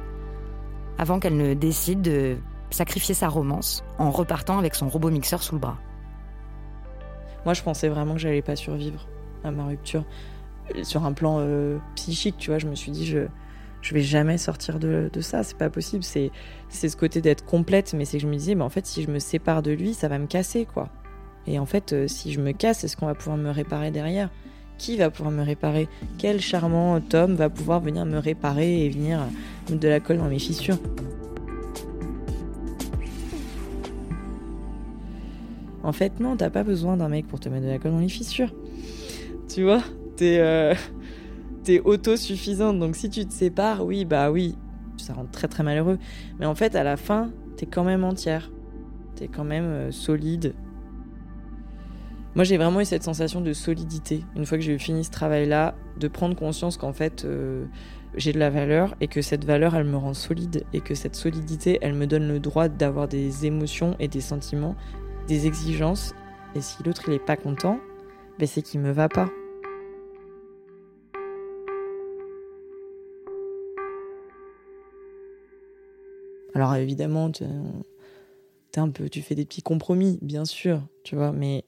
avant 0.96 1.20
qu'elle 1.20 1.37
ne 1.37 1.52
décide 1.52 2.00
de 2.00 2.38
sacrifier 2.70 3.14
sa 3.14 3.28
romance 3.28 3.85
en 3.99 4.11
repartant 4.11 4.58
avec 4.58 4.75
son 4.75 4.88
robot 4.88 5.11
mixeur 5.11 5.42
sous 5.42 5.54
le 5.54 5.61
bras. 5.61 5.78
Moi, 7.44 7.54
je 7.54 7.62
pensais 7.62 7.88
vraiment 7.88 8.14
que 8.14 8.20
j'allais 8.20 8.42
pas 8.42 8.56
survivre 8.56 9.06
à 9.44 9.50
ma 9.50 9.66
rupture. 9.66 10.04
Sur 10.82 11.04
un 11.04 11.12
plan 11.12 11.37
euh, 11.38 11.78
psychique, 11.94 12.37
tu 12.38 12.50
vois, 12.50 12.58
je 12.58 12.66
me 12.66 12.75
suis 12.75 12.90
dit, 12.90 13.06
je, 13.06 13.28
je 13.82 13.94
vais 13.94 14.02
jamais 14.02 14.37
sortir 14.37 14.80
de, 14.80 15.08
de 15.12 15.20
ça, 15.20 15.44
c'est 15.44 15.56
pas 15.56 15.70
possible. 15.70 16.02
C'est, 16.02 16.32
ce 16.68 16.96
côté 16.96 17.20
d'être 17.20 17.44
complète, 17.44 17.94
mais 17.94 18.04
c'est 18.04 18.18
que 18.18 18.23
je 18.23 18.28
me 18.28 18.35
disais, 18.35 18.61
en 18.61 18.68
fait, 18.68 18.85
si 18.85 19.04
je 19.04 19.11
me 19.11 19.20
sépare 19.20 19.62
de 19.62 19.70
lui, 19.70 19.94
ça 19.94 20.08
va 20.08 20.18
me 20.18 20.26
casser, 20.26 20.66
quoi. 20.66 20.88
Et 21.46 21.61
en 21.61 21.66
fait, 21.66 21.92
euh, 21.92 22.08
si 22.08 22.32
je 22.32 22.40
me 22.40 22.50
casse, 22.50 22.82
est-ce 22.82 22.96
qu'on 22.96 23.06
va 23.06 23.14
pouvoir 23.14 23.37
me 23.37 23.50
réparer 23.50 23.92
derrière? 23.92 24.28
Qui 24.76 24.96
va 24.96 25.08
pouvoir 25.08 25.30
me 25.30 25.42
réparer? 25.42 25.88
Quel 26.18 26.40
charmant 26.40 27.00
homme 27.14 27.37
va 27.37 27.49
pouvoir 27.49 27.80
venir 27.80 28.04
me 28.04 28.18
réparer 28.18 28.85
et 28.85 28.90
venir 28.90 29.20
mettre 29.70 29.80
de 29.80 29.88
la 29.88 30.00
colle 30.00 30.18
dans 30.18 30.28
mes 30.28 30.40
fissures? 30.40 30.78
En 35.87 35.93
fait, 35.93 36.19
non, 36.19 36.37
t'as 36.37 36.50
pas 36.50 36.64
besoin 36.64 36.97
d'un 36.97 37.09
mec 37.09 37.28
pour 37.28 37.38
te 37.38 37.49
mettre 37.49 37.64
de 37.64 37.71
la 37.71 37.78
colle 37.78 37.93
dans 37.93 38.00
les 38.00 38.09
fissures. 38.09 38.52
Tu 39.49 39.62
vois 39.62 39.83
T'es 40.16 40.40
euh, 40.40 40.75
autosuffisante. 41.85 42.81
Donc 42.81 42.97
si 42.97 43.09
tu 43.09 43.25
te 43.25 43.33
sépares, 43.33 43.87
oui, 43.87 44.05
bah 44.05 44.33
oui, 44.33 44.57
ça 44.97 45.14
rend 45.14 45.26
très 45.26 45.47
très 45.47 45.62
malheureux. 45.62 46.00
Mais 46.40 46.47
en 46.47 46.57
fait, 46.57 46.75
à 46.75 46.83
la 46.83 46.97
fin, 46.97 47.31
t'es 47.57 47.66
quand 47.66 47.85
même 47.85 48.02
entière. 48.02 48.50
T'es 49.14 49.28
quand 49.28 49.45
même 49.45 49.64
euh, 49.64 49.93
solide. 49.93 50.55
Moi, 52.35 52.43
j'ai 52.43 52.57
vraiment 52.57 52.81
eu 52.81 52.85
cette 52.85 53.05
sensation 53.05 53.40
de 53.40 53.52
solidité. 53.52 54.25
Une 54.35 54.45
fois 54.45 54.59
que 54.59 54.64
j'ai 54.64 54.76
fini 54.78 55.05
ce 55.05 55.12
travail-là, 55.12 55.76
de 56.00 56.09
prendre 56.09 56.35
conscience 56.35 56.78
qu'en 56.78 56.93
fait, 56.93 57.25
euh, 57.25 57.64
j'ai 58.16 58.33
de 58.33 58.40
la 58.40 58.50
valeur 58.50 58.97
et 59.00 59.07
que 59.07 59.23
cette 59.23 59.45
valeur, 59.45 59.76
elle 59.76 59.87
me 59.87 59.97
rend 59.97 60.14
solide 60.14 60.64
et 60.73 60.81
que 60.81 60.97
cette 60.97 61.14
solidité, 61.14 61.78
elle 61.81 61.95
me 61.95 62.09
donne 62.09 62.26
le 62.26 62.40
droit 62.40 62.66
d'avoir 62.66 63.07
des 63.07 63.47
émotions 63.47 63.95
et 64.00 64.09
des 64.09 64.21
sentiments 64.21 64.75
des 65.26 65.47
exigences. 65.47 66.14
Et 66.54 66.61
si 66.61 66.83
l'autre 66.83 67.02
il 67.09 67.14
est 67.14 67.18
pas 67.18 67.37
content, 67.37 67.78
ben 68.38 68.47
c'est 68.47 68.62
qu'il 68.62 68.80
me 68.80 68.90
va 68.90 69.09
pas. 69.09 69.28
Alors 76.54 76.75
évidemment, 76.76 77.30
tu, 77.30 77.45
un 78.76 78.90
peu, 78.90 79.09
tu 79.09 79.23
fais 79.23 79.35
des 79.35 79.45
petits 79.45 79.62
compromis, 79.62 80.18
bien 80.23 80.45
sûr, 80.45 80.80
tu 81.04 81.16
vois, 81.16 81.33
mais 81.33 81.64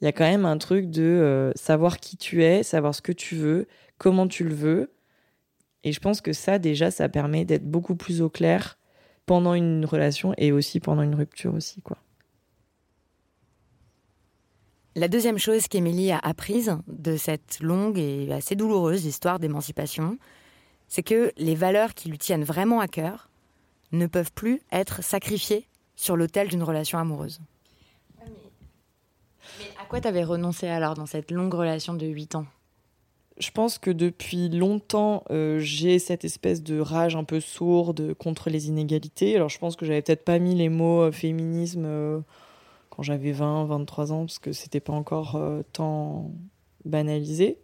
il 0.00 0.04
y 0.04 0.08
a 0.08 0.12
quand 0.12 0.24
même 0.24 0.44
un 0.44 0.58
truc 0.58 0.90
de 0.90 1.02
euh, 1.02 1.52
savoir 1.54 2.00
qui 2.00 2.16
tu 2.16 2.42
es, 2.42 2.62
savoir 2.64 2.94
ce 2.94 3.02
que 3.02 3.12
tu 3.12 3.36
veux, 3.36 3.68
comment 3.98 4.26
tu 4.26 4.44
le 4.44 4.54
veux. 4.54 4.90
Et 5.84 5.92
je 5.92 6.00
pense 6.00 6.20
que 6.20 6.32
ça, 6.32 6.58
déjà, 6.58 6.90
ça 6.90 7.08
permet 7.08 7.44
d'être 7.44 7.68
beaucoup 7.68 7.94
plus 7.94 8.20
au 8.20 8.28
clair 8.28 8.78
pendant 9.26 9.54
une 9.54 9.84
relation 9.84 10.34
et 10.38 10.50
aussi 10.50 10.80
pendant 10.80 11.02
une 11.02 11.14
rupture 11.14 11.54
aussi, 11.54 11.82
quoi. 11.82 11.98
La 14.94 15.08
deuxième 15.08 15.38
chose 15.38 15.68
qu'Émilie 15.68 16.10
a 16.10 16.18
apprise 16.18 16.76
de 16.86 17.16
cette 17.16 17.60
longue 17.60 17.98
et 17.98 18.30
assez 18.30 18.56
douloureuse 18.56 19.06
histoire 19.06 19.38
d'émancipation, 19.38 20.18
c'est 20.86 21.02
que 21.02 21.32
les 21.38 21.54
valeurs 21.54 21.94
qui 21.94 22.10
lui 22.10 22.18
tiennent 22.18 22.44
vraiment 22.44 22.78
à 22.78 22.88
cœur 22.88 23.30
ne 23.92 24.06
peuvent 24.06 24.32
plus 24.32 24.60
être 24.70 25.02
sacrifiées 25.02 25.66
sur 25.96 26.14
l'autel 26.14 26.48
d'une 26.48 26.62
relation 26.62 26.98
amoureuse. 26.98 27.40
Mais 29.58 29.70
à 29.80 29.86
quoi 29.86 30.02
t'avais 30.02 30.24
renoncé 30.24 30.68
alors 30.68 30.94
dans 30.94 31.06
cette 31.06 31.30
longue 31.30 31.54
relation 31.54 31.94
de 31.94 32.06
8 32.06 32.34
ans? 32.34 32.46
Je 33.38 33.50
pense 33.50 33.78
que 33.78 33.90
depuis 33.90 34.50
longtemps, 34.50 35.24
euh, 35.30 35.58
j'ai 35.58 35.98
cette 35.98 36.26
espèce 36.26 36.62
de 36.62 36.78
rage 36.78 37.16
un 37.16 37.24
peu 37.24 37.40
sourde 37.40 38.12
contre 38.14 38.50
les 38.50 38.68
inégalités. 38.68 39.36
Alors 39.36 39.48
je 39.48 39.58
pense 39.58 39.74
que 39.74 39.86
j'avais 39.86 40.02
peut-être 40.02 40.24
pas 40.24 40.38
mis 40.38 40.54
les 40.54 40.68
mots 40.68 41.00
euh, 41.00 41.12
féminisme 41.12 41.84
euh, 41.86 42.20
quand 42.94 43.02
j'avais 43.02 43.32
20, 43.32 43.64
23 43.64 44.12
ans, 44.12 44.26
parce 44.26 44.38
que 44.38 44.52
c'était 44.52 44.80
pas 44.80 44.92
encore 44.92 45.40
tant 45.72 46.30
banalisé. 46.84 47.58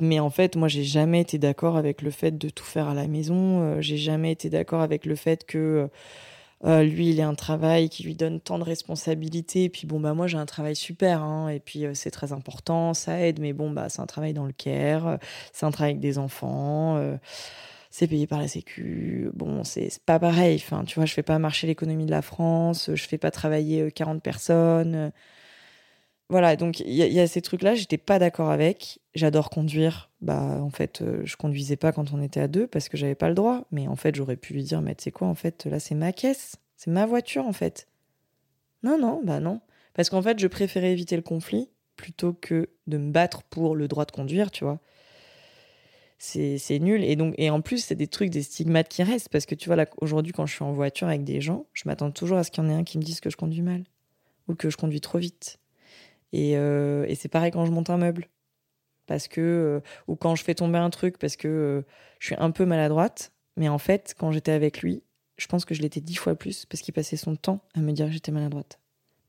Mais 0.00 0.20
en 0.20 0.30
fait, 0.30 0.56
moi, 0.56 0.68
j'ai 0.68 0.84
jamais 0.84 1.20
été 1.20 1.38
d'accord 1.38 1.76
avec 1.76 2.02
le 2.02 2.10
fait 2.10 2.36
de 2.36 2.48
tout 2.48 2.64
faire 2.64 2.88
à 2.88 2.94
la 2.94 3.06
maison. 3.06 3.80
j'ai 3.80 3.96
jamais 3.96 4.32
été 4.32 4.50
d'accord 4.50 4.80
avec 4.80 5.06
le 5.06 5.16
fait 5.16 5.44
que 5.44 5.88
euh, 6.64 6.82
lui, 6.82 7.10
il 7.10 7.20
a 7.20 7.28
un 7.28 7.34
travail 7.34 7.88
qui 7.88 8.02
lui 8.02 8.14
donne 8.14 8.40
tant 8.40 8.58
de 8.58 8.64
responsabilités. 8.64 9.64
Et 9.64 9.68
puis 9.68 9.86
bon, 9.86 10.00
bah 10.00 10.14
moi, 10.14 10.26
j'ai 10.26 10.38
un 10.38 10.46
travail 10.46 10.74
super. 10.76 11.22
Hein, 11.22 11.48
et 11.48 11.60
puis 11.60 11.84
euh, 11.84 11.92
c'est 11.94 12.10
très 12.10 12.32
important, 12.32 12.94
ça 12.94 13.20
aide. 13.20 13.40
Mais 13.40 13.52
bon, 13.52 13.70
bah 13.70 13.88
c'est 13.88 14.00
un 14.00 14.06
travail 14.06 14.32
dans 14.32 14.46
le 14.46 14.52
care, 14.52 15.06
euh, 15.06 15.16
c'est 15.52 15.66
un 15.66 15.70
travail 15.70 15.92
avec 15.92 16.00
des 16.00 16.18
enfants. 16.18 16.98
C'est 17.98 18.08
payé 18.08 18.26
par 18.26 18.40
la 18.40 18.46
Sécu. 18.46 19.30
Bon, 19.32 19.64
c'est 19.64 19.88
pas 20.04 20.18
pareil. 20.18 20.56
Enfin, 20.62 20.84
tu 20.84 20.96
vois, 20.96 21.06
je 21.06 21.14
fais 21.14 21.22
pas 21.22 21.38
marcher 21.38 21.66
l'économie 21.66 22.04
de 22.04 22.10
la 22.10 22.20
France. 22.20 22.90
Je 22.94 23.08
fais 23.08 23.16
pas 23.16 23.30
travailler 23.30 23.90
40 23.90 24.22
personnes. 24.22 25.12
Voilà, 26.28 26.56
donc 26.56 26.80
il 26.80 26.92
y, 26.92 27.20
a 27.20 27.26
ces 27.26 27.40
trucs-là, 27.40 27.74
j'étais 27.74 27.96
pas 27.96 28.18
d'accord 28.18 28.50
avec. 28.50 28.98
J'adore 29.14 29.48
conduire. 29.48 30.10
Bah, 30.20 30.58
en 30.60 30.68
fait, 30.68 31.00
euh, 31.00 31.22
je 31.24 31.36
conduisais 31.36 31.76
pas 31.76 31.92
quand 31.92 32.12
on 32.12 32.20
était 32.20 32.40
à 32.40 32.48
deux 32.48 32.66
parce 32.66 32.90
que 32.90 32.98
j'avais 32.98 33.14
pas 33.14 33.30
le 33.30 33.34
droit. 33.34 33.64
Mais 33.70 33.88
en 33.88 33.96
fait, 33.96 34.14
j'aurais 34.14 34.36
pu 34.36 34.52
lui 34.52 34.62
dire, 34.62 34.82
mais 34.82 34.94
tu 34.94 35.04
sais 35.04 35.10
quoi, 35.10 35.28
en 35.28 35.34
fait, 35.34 35.64
là, 35.64 35.80
c'est 35.80 35.94
ma 35.94 36.12
caisse. 36.12 36.56
C'est 36.76 36.90
ma 36.90 37.06
voiture, 37.06 37.46
en 37.46 37.54
fait. 37.54 37.88
Non, 38.82 38.98
non, 38.98 39.22
bah 39.24 39.40
non. 39.40 39.62
Parce 39.94 40.10
qu'en 40.10 40.20
fait, 40.20 40.38
je 40.38 40.48
préférais 40.48 40.92
éviter 40.92 41.16
le 41.16 41.22
conflit 41.22 41.70
plutôt 41.96 42.34
que 42.34 42.68
de 42.88 42.98
me 42.98 43.10
battre 43.10 43.42
pour 43.44 43.74
le 43.74 43.88
droit 43.88 44.04
de 44.04 44.12
conduire, 44.12 44.50
tu 44.50 44.64
vois. 44.64 44.80
C'est 46.18 46.78
nul. 46.78 47.04
Et, 47.04 47.14
donc, 47.16 47.34
et 47.36 47.50
en 47.50 47.60
plus, 47.60 47.84
c'est 47.84 47.94
des 47.94 48.06
trucs, 48.06 48.30
des 48.30 48.42
stigmates 48.42 48.88
qui 48.88 49.02
restent. 49.02 49.28
Parce 49.28 49.46
que 49.46 49.54
tu 49.54 49.68
vois, 49.68 49.84
aujourd'hui, 49.98 50.32
quand 50.32 50.46
je 50.46 50.54
suis 50.54 50.64
en 50.64 50.72
voiture 50.72 51.08
avec 51.08 51.24
des 51.24 51.40
gens, 51.40 51.66
je 51.72 51.82
m'attends 51.86 52.10
toujours 52.10 52.38
à 52.38 52.44
ce 52.44 52.50
qu'il 52.50 52.64
y 52.64 52.66
en 52.66 52.70
ait 52.70 52.74
un 52.74 52.84
qui 52.84 52.98
me 52.98 53.02
dise 53.02 53.20
que 53.20 53.30
je 53.30 53.36
conduis 53.36 53.62
mal 53.62 53.84
ou 54.48 54.54
que 54.54 54.70
je 54.70 54.76
conduis 54.76 55.00
trop 55.00 55.18
vite. 55.18 55.58
Euh, 56.34 57.04
et, 57.08 57.14
c'est 57.14 57.28
pareil 57.28 57.50
quand 57.50 57.64
je 57.64 57.72
monte 57.72 57.90
un 57.90 57.96
meuble. 57.96 58.28
Parce 59.06 59.28
que, 59.28 59.40
euh, 59.40 59.80
ou 60.08 60.16
quand 60.16 60.34
je 60.34 60.42
fais 60.42 60.54
tomber 60.54 60.78
un 60.78 60.90
truc, 60.90 61.18
parce 61.18 61.36
que 61.36 61.48
euh, 61.48 61.82
je 62.18 62.26
suis 62.26 62.36
un 62.38 62.50
peu 62.50 62.64
maladroite. 62.64 63.32
Mais 63.56 63.68
en 63.68 63.78
fait, 63.78 64.14
quand 64.18 64.32
j'étais 64.32 64.52
avec 64.52 64.82
lui, 64.82 65.02
je 65.38 65.46
pense 65.46 65.64
que 65.64 65.74
je 65.74 65.82
l'étais 65.82 66.00
dix 66.00 66.16
fois 66.16 66.34
plus 66.34 66.66
parce 66.66 66.82
qu'il 66.82 66.92
passait 66.92 67.16
son 67.16 67.36
temps 67.36 67.62
à 67.74 67.80
me 67.80 67.92
dire 67.92 68.06
que 68.06 68.12
j'étais 68.12 68.32
maladroite. 68.32 68.80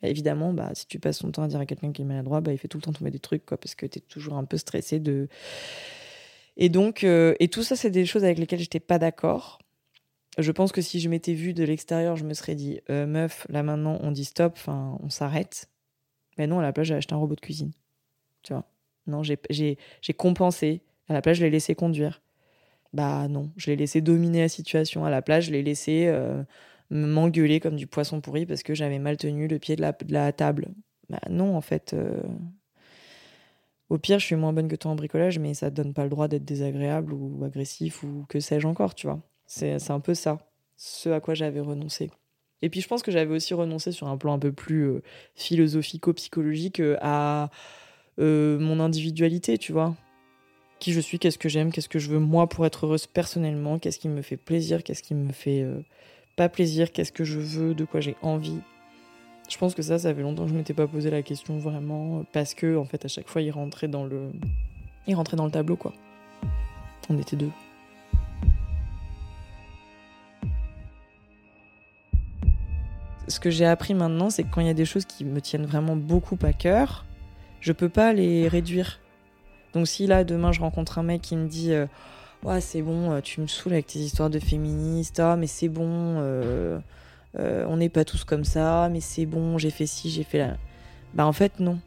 évidemment, 0.03 0.53
bah, 0.53 0.72
si 0.74 0.88
tu 0.88 1.00
passes 1.00 1.20
son 1.20 1.32
temps 1.32 1.44
à 1.44 1.48
dire 1.48 1.60
à 1.60 1.65
quelqu'un 1.65 1.91
qui 1.91 2.01
est 2.01 2.06
maladroit, 2.06 2.41
bah, 2.41 2.51
il 2.51 2.58
fait 2.58 2.67
tout 2.67 2.77
le 2.77 2.82
temps 2.82 2.94
tomber 2.94 3.12
des 3.12 3.20
trucs, 3.20 3.46
quoi, 3.46 3.58
parce 3.58 3.75
que 3.75 3.86
tu 3.86 4.00
es 4.00 4.01
toujours 4.01 4.36
un 4.36 4.46
peu 4.46 4.58
stressé 4.58 5.00
de. 5.00 5.29
Et 6.58 6.70
donc, 6.70 7.04
et 7.04 7.48
tout 7.50 7.64
ça, 7.64 7.76
c'est 7.76 7.92
des 7.92 8.06
choses 8.06 8.24
avec 8.24 8.40
lesquelles 8.40 8.60
j'étais 8.60 8.80
pas 8.80 9.00
d'accord. 9.00 9.60
Je 10.38 10.52
pense 10.52 10.72
que 10.72 10.82
si 10.82 11.00
je 11.00 11.10
m'étais 11.10 11.34
vue 11.34 11.54
de 11.54 11.64
l'extérieur, 11.64 12.16
je 12.16 12.26
me 12.26 12.34
serais 12.34 12.56
dit, 12.56 12.80
meuf, 12.90 13.48
là 13.50 13.64
maintenant, 13.64 13.98
on 14.02 14.12
dit 14.12 14.26
stop, 14.26 14.54
enfin, 14.56 14.98
on 15.02 15.10
s'arrête. 15.10 15.70
Mais 16.38 16.48
non, 16.48 16.60
à 16.60 16.62
la 16.64 16.74
place, 16.74 16.88
j'ai 16.88 16.96
acheté 16.96 17.14
un 17.14 17.18
robot 17.18 17.36
de 17.36 17.42
cuisine. 17.42 17.72
Tu 18.44 18.54
vois 18.54 18.66
Non, 19.08 19.24
j'ai 19.24 19.38
compensé. 20.18 20.84
À 21.10 21.13
la 21.13 21.22
place, 21.22 21.38
je 21.38 21.43
l'ai 21.43 21.50
laissé 21.50 21.76
conduire. 21.76 22.22
Bah 22.93 23.28
non, 23.28 23.52
je 23.58 23.67
l'ai 23.72 23.76
laissé 23.76 24.02
dominer 24.02 24.41
la 24.41 24.50
situation. 24.50 25.06
À 25.06 25.10
la 25.10 25.22
place, 25.22 25.46
je 25.46 25.52
l'ai 25.52 25.63
laissé 25.63 26.08
euh, 26.08 26.43
m'engueuler 26.89 27.60
comme 27.60 27.76
du 27.76 27.88
poisson 27.88 28.22
pourri 28.22 28.46
parce 28.46 28.63
que 28.63 28.74
j'avais 28.76 29.00
mal 29.00 29.17
tenu 29.17 29.48
le 29.48 29.60
pied 29.60 29.76
de 29.76 29.82
la, 29.82 29.91
de 29.91 30.13
la 30.13 30.32
table. 30.34 30.70
Bah 31.10 31.20
non, 31.30 31.56
en 31.56 31.62
fait. 31.62 31.96
Au 33.89 33.97
pire, 33.97 34.19
je 34.19 34.26
suis 34.26 34.36
moins 34.36 34.52
bonne 34.52 34.67
que 34.67 34.76
toi 34.76 34.91
en 34.91 34.95
bricolage, 34.95 35.39
mais 35.39 35.54
ça 35.54 35.71
te 35.71 35.76
donne 35.76 35.93
pas 35.93 36.04
le 36.04 36.10
droit 36.10 36.28
d'être 36.28 36.43
désagréable 36.43 37.13
ou 37.13 37.43
agressif 37.45 38.04
ou 38.04 38.26
que 38.28 38.39
sais-je 38.39 38.67
encore, 38.67 38.95
tu 38.95 39.08
vois. 39.08 39.21
C'est 39.45 39.91
un 39.91 40.00
peu 40.02 40.13
ça, 40.13 40.39
ce 40.76 41.10
à 41.10 41.21
quoi 41.21 41.34
j'avais 41.34 41.62
renoncé. 41.62 42.12
Et 42.62 42.69
puis 42.69 42.82
je 42.82 42.88
pense 42.88 43.02
que 43.02 43.12
j'avais 43.12 43.34
aussi 43.34 43.54
renoncé 43.54 43.91
sur 43.91 44.08
un 44.08 44.17
plan 44.17 44.34
un 44.34 44.39
peu 44.39 44.52
plus 44.52 44.84
euh, 44.89 45.04
philosophico-psychologique 45.36 46.80
euh, 46.80 46.97
à 47.02 47.50
euh, 48.19 48.60
mon 48.60 48.80
individualité, 48.80 49.58
tu 49.58 49.71
vois. 49.71 49.95
Qui 50.80 50.91
je 50.91 51.00
suis, 51.00 51.17
qu'est-ce 51.17 51.38
que 51.38 51.50
j'aime, 51.50 51.71
qu'est-ce 51.71 51.89
que 51.89 52.00
je 52.00 52.10
veux 52.10 52.19
moi 52.19 52.47
pour 52.50 52.65
être 52.65 52.86
heureuse 52.86 53.08
personnellement, 53.08 53.80
qu'est-ce 53.80 54.00
qui 54.00 54.10
me 54.10 54.21
fait 54.21 54.38
plaisir, 54.38 54.84
qu'est-ce 54.84 55.02
qui 55.02 55.15
me 55.15 55.32
fait 55.32 55.65
pas 56.36 56.50
plaisir, 56.50 56.91
qu'est-ce 56.91 57.12
que 57.12 57.23
je 57.23 57.39
veux, 57.39 57.73
de 57.73 57.84
quoi 57.84 58.00
j'ai 58.00 58.15
envie. 58.21 58.60
Je 59.48 59.58
pense 59.58 59.74
que 59.74 59.82
ça, 59.82 59.98
ça 59.98 60.14
fait 60.14 60.22
longtemps 60.22 60.44
que 60.44 60.50
je 60.50 60.56
m'étais 60.56 60.74
pas 60.74 60.88
posé 60.88 61.10
la 61.10 61.22
question 61.22 61.58
vraiment, 61.58 62.26
parce 62.34 62.54
que 62.54 62.78
en 62.78 62.86
fait 62.86 63.06
à 63.06 63.08
chaque 63.08 63.28
fois 63.28 63.42
il 63.42 63.52
rentrait 63.52 63.88
dans 63.88 64.06
le, 64.06 64.32
il 65.08 65.16
rentrait 65.16 65.38
dans 65.38 65.46
le 65.46 65.52
tableau 65.52 65.78
quoi. 65.78 65.94
On 67.10 67.18
était 67.18 67.38
deux. 67.38 67.52
ce 73.28 73.40
que 73.40 73.50
j'ai 73.50 73.66
appris 73.66 73.94
maintenant, 73.94 74.30
c'est 74.30 74.44
que 74.44 74.50
quand 74.52 74.62
il 74.62 74.68
y 74.68 74.72
a 74.72 74.74
des 74.74 74.86
choses 74.86 75.06
qui 75.06 75.26
me 75.26 75.42
tiennent 75.42 75.66
vraiment 75.66 75.96
beaucoup 75.96 76.38
à 76.44 76.54
cœur, 76.54 77.06
je 77.60 77.72
peux 77.72 77.90
pas 77.90 78.14
les 78.14 78.48
réduire. 78.48 79.00
Donc 79.74 79.88
si 79.88 80.08
là 80.08 80.24
demain 80.24 80.52
je 80.52 80.62
rencontre 80.62 80.98
un 80.98 81.04
mec 81.04 81.22
qui 81.22 81.36
me 81.36 81.48
dit 81.48 81.74
euh, 81.74 81.86
ouais 82.44 82.62
c'est 82.62 82.82
bon, 82.82 83.12
euh, 83.12 83.22
tu 83.22 83.42
me 83.42 83.48
saoules 83.48 83.74
avec 83.74 83.88
tes 83.88 84.00
histoires 84.00 84.30
de 84.30 84.40
féministes, 84.40 85.20
ah 85.20 85.36
mais 85.36 85.48
c'est 85.48 85.68
bon, 85.70 85.86
euh, 85.88 86.80
on 87.36 87.78
n'est 87.78 87.90
pas 87.90 88.06
tous 88.06 88.24
comme 88.24 88.44
ça, 88.44 88.90
mais 88.92 89.00
c'est 89.00 89.26
bon, 89.26 89.58
j'ai 89.58 89.70
fait 89.70 89.86
ci, 89.86 90.10
j'ai 90.10 90.24
fait 90.24 90.40
là. 90.40 90.58
Bah 91.13 91.26
en 91.26 91.34
fait 91.34 91.60
non. 91.60 91.80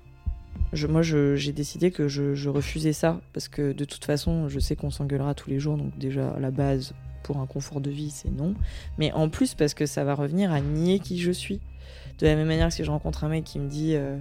Je, 0.72 0.86
moi 0.86 1.02
j'ai 1.02 1.52
décidé 1.52 1.90
que 1.90 2.08
je, 2.08 2.34
je 2.34 2.48
refusais 2.48 2.92
ça 2.92 3.20
parce 3.32 3.48
que 3.48 3.72
de 3.72 3.84
toute 3.84 4.04
façon 4.04 4.48
je 4.48 4.60
sais 4.60 4.76
qu'on 4.76 4.90
s'engueulera 4.90 5.34
tous 5.34 5.50
les 5.50 5.58
jours 5.58 5.76
donc 5.76 5.96
déjà 5.98 6.30
à 6.30 6.38
la 6.38 6.50
base 6.50 6.94
pour 7.22 7.38
un 7.38 7.46
confort 7.46 7.80
de 7.80 7.90
vie, 7.90 8.10
c'est 8.10 8.30
non. 8.30 8.54
Mais 8.98 9.12
en 9.12 9.28
plus, 9.28 9.54
parce 9.54 9.74
que 9.74 9.86
ça 9.86 10.04
va 10.04 10.14
revenir 10.14 10.52
à 10.52 10.60
nier 10.60 10.98
qui 10.98 11.20
je 11.20 11.30
suis. 11.30 11.60
De 12.18 12.26
la 12.26 12.34
même 12.34 12.48
manière 12.48 12.68
que 12.68 12.74
si 12.74 12.84
je 12.84 12.90
rencontre 12.90 13.24
un 13.24 13.28
mec 13.28 13.44
qui 13.44 13.58
me 13.58 13.68
dit 13.68 13.94
euh, 13.94 14.16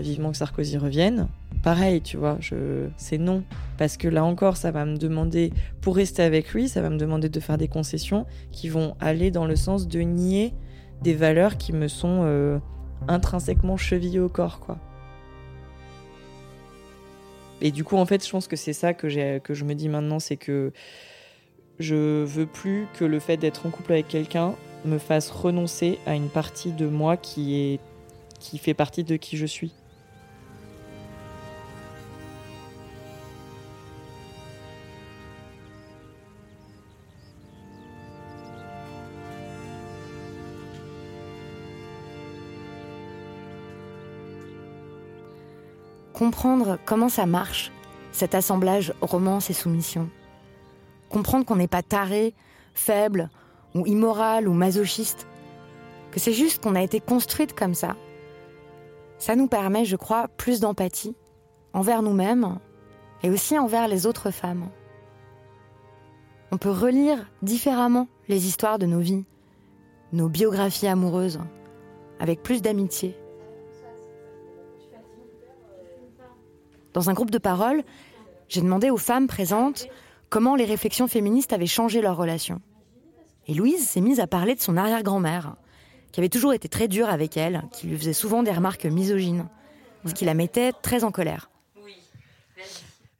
vivement 0.00 0.30
que 0.30 0.36
Sarkozy 0.36 0.78
revienne, 0.78 1.28
pareil, 1.62 2.00
tu 2.00 2.16
vois, 2.16 2.36
je... 2.40 2.88
c'est 2.96 3.18
non. 3.18 3.42
Parce 3.78 3.96
que 3.96 4.08
là 4.08 4.24
encore, 4.24 4.56
ça 4.56 4.70
va 4.70 4.84
me 4.84 4.96
demander, 4.96 5.52
pour 5.80 5.96
rester 5.96 6.22
avec 6.22 6.52
lui, 6.52 6.68
ça 6.68 6.82
va 6.82 6.90
me 6.90 6.98
demander 6.98 7.28
de 7.28 7.40
faire 7.40 7.58
des 7.58 7.68
concessions 7.68 8.26
qui 8.52 8.68
vont 8.68 8.96
aller 9.00 9.30
dans 9.30 9.46
le 9.46 9.56
sens 9.56 9.88
de 9.88 10.00
nier 10.00 10.54
des 11.02 11.14
valeurs 11.14 11.56
qui 11.56 11.72
me 11.72 11.88
sont 11.88 12.20
euh, 12.22 12.58
intrinsèquement 13.08 13.76
chevillées 13.76 14.20
au 14.20 14.28
corps, 14.28 14.60
quoi. 14.60 14.78
Et 17.62 17.70
du 17.70 17.84
coup, 17.84 17.96
en 17.96 18.04
fait, 18.04 18.24
je 18.24 18.30
pense 18.30 18.48
que 18.48 18.56
c'est 18.56 18.74
ça 18.74 18.92
que, 18.92 19.38
que 19.38 19.54
je 19.54 19.64
me 19.64 19.74
dis 19.74 19.88
maintenant, 19.88 20.18
c'est 20.18 20.36
que 20.36 20.72
je 21.78 22.22
veux 22.24 22.46
plus 22.46 22.86
que 22.98 23.04
le 23.04 23.18
fait 23.18 23.36
d'être 23.36 23.66
en 23.66 23.70
couple 23.70 23.92
avec 23.92 24.08
quelqu'un 24.08 24.54
me 24.84 24.98
fasse 24.98 25.30
renoncer 25.30 25.98
à 26.06 26.14
une 26.14 26.28
partie 26.28 26.72
de 26.72 26.86
moi 26.86 27.16
qui 27.16 27.56
est 27.56 27.80
qui 28.38 28.58
fait 28.58 28.74
partie 28.74 29.04
de 29.04 29.16
qui 29.16 29.36
je 29.36 29.46
suis. 29.46 29.72
Comprendre 46.16 46.78
comment 46.84 47.08
ça 47.08 47.26
marche, 47.26 47.70
cet 48.10 48.34
assemblage 48.34 48.94
romance 49.00 49.50
et 49.50 49.52
soumission 49.52 50.08
comprendre 51.08 51.44
qu'on 51.44 51.56
n'est 51.56 51.68
pas 51.68 51.82
taré, 51.82 52.34
faible, 52.74 53.30
ou 53.74 53.86
immoral, 53.86 54.48
ou 54.48 54.52
masochiste, 54.52 55.26
que 56.10 56.20
c'est 56.20 56.32
juste 56.32 56.62
qu'on 56.62 56.74
a 56.74 56.82
été 56.82 57.00
construite 57.00 57.54
comme 57.54 57.74
ça. 57.74 57.96
Ça 59.18 59.36
nous 59.36 59.48
permet, 59.48 59.84
je 59.84 59.96
crois, 59.96 60.28
plus 60.36 60.60
d'empathie 60.60 61.14
envers 61.72 62.02
nous-mêmes 62.02 62.58
et 63.22 63.30
aussi 63.30 63.58
envers 63.58 63.88
les 63.88 64.06
autres 64.06 64.30
femmes. 64.30 64.68
On 66.52 66.58
peut 66.58 66.70
relire 66.70 67.18
différemment 67.42 68.08
les 68.28 68.46
histoires 68.46 68.78
de 68.78 68.86
nos 68.86 69.00
vies, 69.00 69.24
nos 70.12 70.28
biographies 70.28 70.86
amoureuses, 70.86 71.40
avec 72.20 72.42
plus 72.42 72.62
d'amitié. 72.62 73.16
Dans 76.96 77.10
un 77.10 77.12
groupe 77.12 77.30
de 77.30 77.36
parole, 77.36 77.84
j'ai 78.48 78.62
demandé 78.62 78.88
aux 78.88 78.96
femmes 78.96 79.26
présentes 79.26 79.86
comment 80.30 80.56
les 80.56 80.64
réflexions 80.64 81.08
féministes 81.08 81.52
avaient 81.52 81.66
changé 81.66 82.00
leur 82.00 82.16
relation. 82.16 82.62
Et 83.46 83.52
Louise 83.52 83.86
s'est 83.86 84.00
mise 84.00 84.18
à 84.18 84.26
parler 84.26 84.54
de 84.54 84.62
son 84.62 84.78
arrière-grand-mère, 84.78 85.56
qui 86.10 86.20
avait 86.20 86.30
toujours 86.30 86.54
été 86.54 86.70
très 86.70 86.88
dure 86.88 87.10
avec 87.10 87.36
elle, 87.36 87.64
qui 87.70 87.86
lui 87.86 87.98
faisait 87.98 88.14
souvent 88.14 88.42
des 88.42 88.50
remarques 88.50 88.86
misogynes. 88.86 89.46
ce 90.06 90.14
qui 90.14 90.24
la 90.24 90.32
mettait 90.32 90.72
très 90.72 91.04
en 91.04 91.10
colère. 91.10 91.50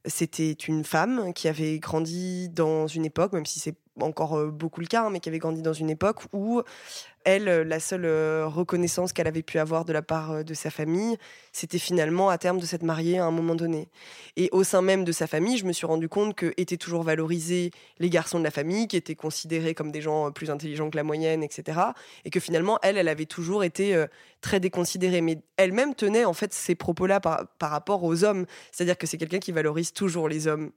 C'était 0.06 0.52
une 0.52 0.82
femme 0.82 1.34
qui 1.34 1.46
avait 1.46 1.78
grandi 1.78 2.48
dans 2.48 2.86
une 2.86 3.04
époque, 3.04 3.34
même 3.34 3.44
si 3.44 3.60
c'est 3.60 3.76
encore 4.00 4.36
euh, 4.36 4.50
beaucoup 4.50 4.80
le 4.80 4.86
cas, 4.86 5.04
hein, 5.04 5.10
mais 5.10 5.20
qui 5.20 5.28
avait 5.28 5.38
grandi 5.38 5.62
dans 5.62 5.72
une 5.72 5.90
époque 5.90 6.22
où 6.32 6.62
elle, 7.24 7.48
euh, 7.48 7.64
la 7.64 7.80
seule 7.80 8.04
euh, 8.04 8.46
reconnaissance 8.46 9.12
qu'elle 9.12 9.26
avait 9.26 9.42
pu 9.42 9.58
avoir 9.58 9.84
de 9.84 9.92
la 9.92 10.02
part 10.02 10.44
de 10.44 10.54
sa 10.54 10.70
famille, 10.70 11.16
c'était 11.52 11.78
finalement 11.78 12.28
à 12.28 12.38
terme 12.38 12.58
de 12.58 12.66
s'être 12.66 12.82
mariée 12.82 13.18
à 13.18 13.24
un 13.24 13.30
moment 13.30 13.54
donné. 13.54 13.88
Et 14.36 14.48
au 14.52 14.64
sein 14.64 14.82
même 14.82 15.04
de 15.04 15.12
sa 15.12 15.26
famille, 15.26 15.56
je 15.56 15.64
me 15.64 15.72
suis 15.72 15.86
rendu 15.86 16.08
compte 16.08 16.34
que 16.34 16.52
étaient 16.56 16.76
toujours 16.76 17.02
valorisés 17.02 17.70
les 17.98 18.10
garçons 18.10 18.38
de 18.38 18.44
la 18.44 18.50
famille, 18.50 18.86
qui 18.88 18.96
étaient 18.96 19.14
considérés 19.14 19.74
comme 19.74 19.90
des 19.90 20.00
gens 20.00 20.30
plus 20.30 20.50
intelligents 20.50 20.90
que 20.90 20.96
la 20.96 21.04
moyenne, 21.04 21.42
etc. 21.42 21.80
Et 22.24 22.30
que 22.30 22.40
finalement, 22.40 22.78
elle, 22.82 22.98
elle 22.98 23.08
avait 23.08 23.26
toujours 23.26 23.64
été 23.64 24.04
très 24.40 24.60
déconsidérée. 24.60 25.20
Mais 25.20 25.38
elle-même 25.56 25.94
tenait 25.94 26.24
en 26.24 26.34
fait 26.34 26.52
ces 26.52 26.74
propos-là 26.74 27.20
par, 27.20 27.46
par 27.58 27.70
rapport 27.70 28.04
aux 28.04 28.24
hommes. 28.24 28.46
C'est-à-dire 28.70 28.98
que 28.98 29.06
c'est 29.06 29.18
quelqu'un 29.18 29.38
qui 29.38 29.52
valorise 29.52 29.92
toujours 29.92 30.28
les 30.28 30.46
hommes. 30.46 30.70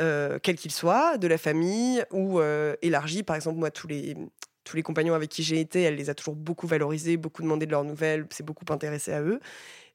Euh, 0.00 0.38
quel 0.42 0.56
qu'il 0.56 0.72
soit, 0.72 1.16
de 1.16 1.26
la 1.26 1.38
famille 1.38 2.04
ou 2.10 2.38
euh, 2.38 2.74
élargi. 2.82 3.22
Par 3.22 3.34
exemple, 3.34 3.58
moi, 3.58 3.70
tous 3.70 3.86
les, 3.86 4.14
tous 4.64 4.76
les 4.76 4.82
compagnons 4.82 5.14
avec 5.14 5.30
qui 5.30 5.42
j'ai 5.42 5.58
été, 5.58 5.82
elle 5.82 5.94
les 5.94 6.10
a 6.10 6.14
toujours 6.14 6.36
beaucoup 6.36 6.66
valorisés, 6.66 7.16
beaucoup 7.16 7.42
demandé 7.42 7.64
de 7.64 7.70
leurs 7.70 7.84
nouvelles, 7.84 8.26
s'est 8.30 8.42
beaucoup 8.42 8.66
intéressée 8.68 9.12
à 9.12 9.22
eux, 9.22 9.40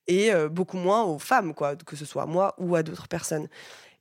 et 0.07 0.33
euh, 0.33 0.49
beaucoup 0.49 0.77
moins 0.77 1.03
aux 1.03 1.19
femmes, 1.19 1.53
quoi, 1.53 1.75
que 1.75 1.95
ce 1.95 2.05
soit 2.05 2.23
à 2.23 2.25
moi 2.25 2.55
ou 2.57 2.75
à 2.75 2.81
d'autres 2.81 3.07
personnes. 3.07 3.47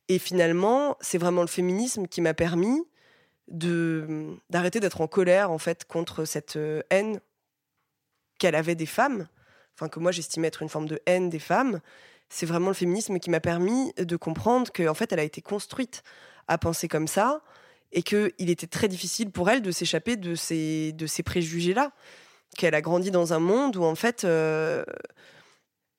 Et 0.07 0.17
finalement, 0.17 0.97
c'est 1.01 1.19
vraiment 1.19 1.41
le 1.41 1.47
féminisme 1.47 2.07
qui 2.07 2.21
m'a 2.21 2.33
permis 2.33 2.83
de 3.47 4.37
d'arrêter 4.49 4.79
d'être 4.79 5.01
en 5.01 5.07
colère 5.07 5.51
en 5.51 5.57
fait 5.57 5.85
contre 5.85 6.25
cette 6.25 6.57
haine 6.89 7.19
qu'elle 8.39 8.55
avait 8.55 8.75
des 8.75 8.85
femmes, 8.85 9.27
enfin 9.75 9.89
que 9.89 9.99
moi 9.99 10.11
j'estimais 10.11 10.47
être 10.47 10.61
une 10.61 10.69
forme 10.69 10.87
de 10.87 11.01
haine 11.05 11.29
des 11.29 11.39
femmes, 11.39 11.81
c'est 12.31 12.45
vraiment 12.45 12.69
le 12.69 12.73
féminisme 12.73 13.19
qui 13.19 13.29
m'a 13.29 13.41
permis 13.41 13.91
de 13.97 14.15
comprendre 14.15 14.71
qu'en 14.71 14.93
fait, 14.93 15.11
elle 15.11 15.19
a 15.19 15.23
été 15.23 15.41
construite 15.41 16.01
à 16.47 16.57
penser 16.57 16.87
comme 16.87 17.07
ça 17.07 17.41
et 17.91 18.03
qu'il 18.03 18.49
était 18.49 18.67
très 18.67 18.87
difficile 18.87 19.31
pour 19.31 19.49
elle 19.49 19.61
de 19.61 19.69
s'échapper 19.69 20.15
de 20.15 20.33
ces, 20.33 20.93
de 20.93 21.07
ces 21.07 21.23
préjugés-là. 21.23 21.91
Qu'elle 22.57 22.73
a 22.73 22.81
grandi 22.81 23.11
dans 23.11 23.33
un 23.33 23.39
monde 23.39 23.75
où, 23.75 23.83
en 23.83 23.95
fait, 23.95 24.23
euh, 24.23 24.85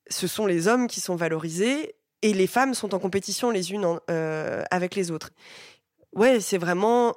ce 0.09 0.25
sont 0.25 0.47
les 0.47 0.67
hommes 0.67 0.87
qui 0.87 1.01
sont 1.01 1.15
valorisés 1.15 1.95
et 2.23 2.33
les 2.33 2.47
femmes 2.47 2.73
sont 2.73 2.95
en 2.95 2.99
compétition 2.99 3.51
les 3.51 3.71
unes 3.71 3.99
euh, 4.09 4.63
avec 4.71 4.95
les 4.95 5.11
autres. 5.11 5.29
Ouais, 6.13 6.39
c'est 6.39 6.57
vraiment 6.57 7.15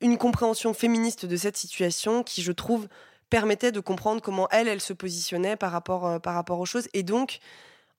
une 0.00 0.18
compréhension 0.18 0.74
féministe 0.74 1.24
de 1.24 1.36
cette 1.36 1.56
situation 1.56 2.24
qui, 2.24 2.42
je 2.42 2.50
trouve, 2.50 2.88
permettait 3.28 3.70
de 3.70 3.78
comprendre 3.78 4.20
comment 4.20 4.48
elle, 4.50 4.66
elle 4.66 4.80
se 4.80 4.92
positionnait 4.92 5.56
par 5.56 5.70
rapport, 5.70 6.04
euh, 6.06 6.18
par 6.18 6.34
rapport 6.34 6.58
aux 6.58 6.66
choses. 6.66 6.88
Et 6.94 7.04
donc, 7.04 7.38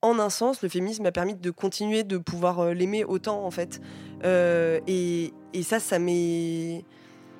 en 0.02 0.20
un 0.20 0.30
sens, 0.30 0.62
le 0.62 0.70
féminisme 0.70 1.04
m'a 1.04 1.12
permis 1.12 1.36
de 1.36 1.52
continuer 1.52 2.04
de 2.04 2.18
pouvoir 2.18 2.60
euh, 2.60 2.74
l'aimer 2.74 3.04
autant, 3.04 3.46
en 3.46 3.52
fait. 3.52 3.82
Euh, 4.24 4.80
et, 4.88 5.34
ça, 5.64 5.80
ça 5.80 6.00
m'est. 6.00 6.84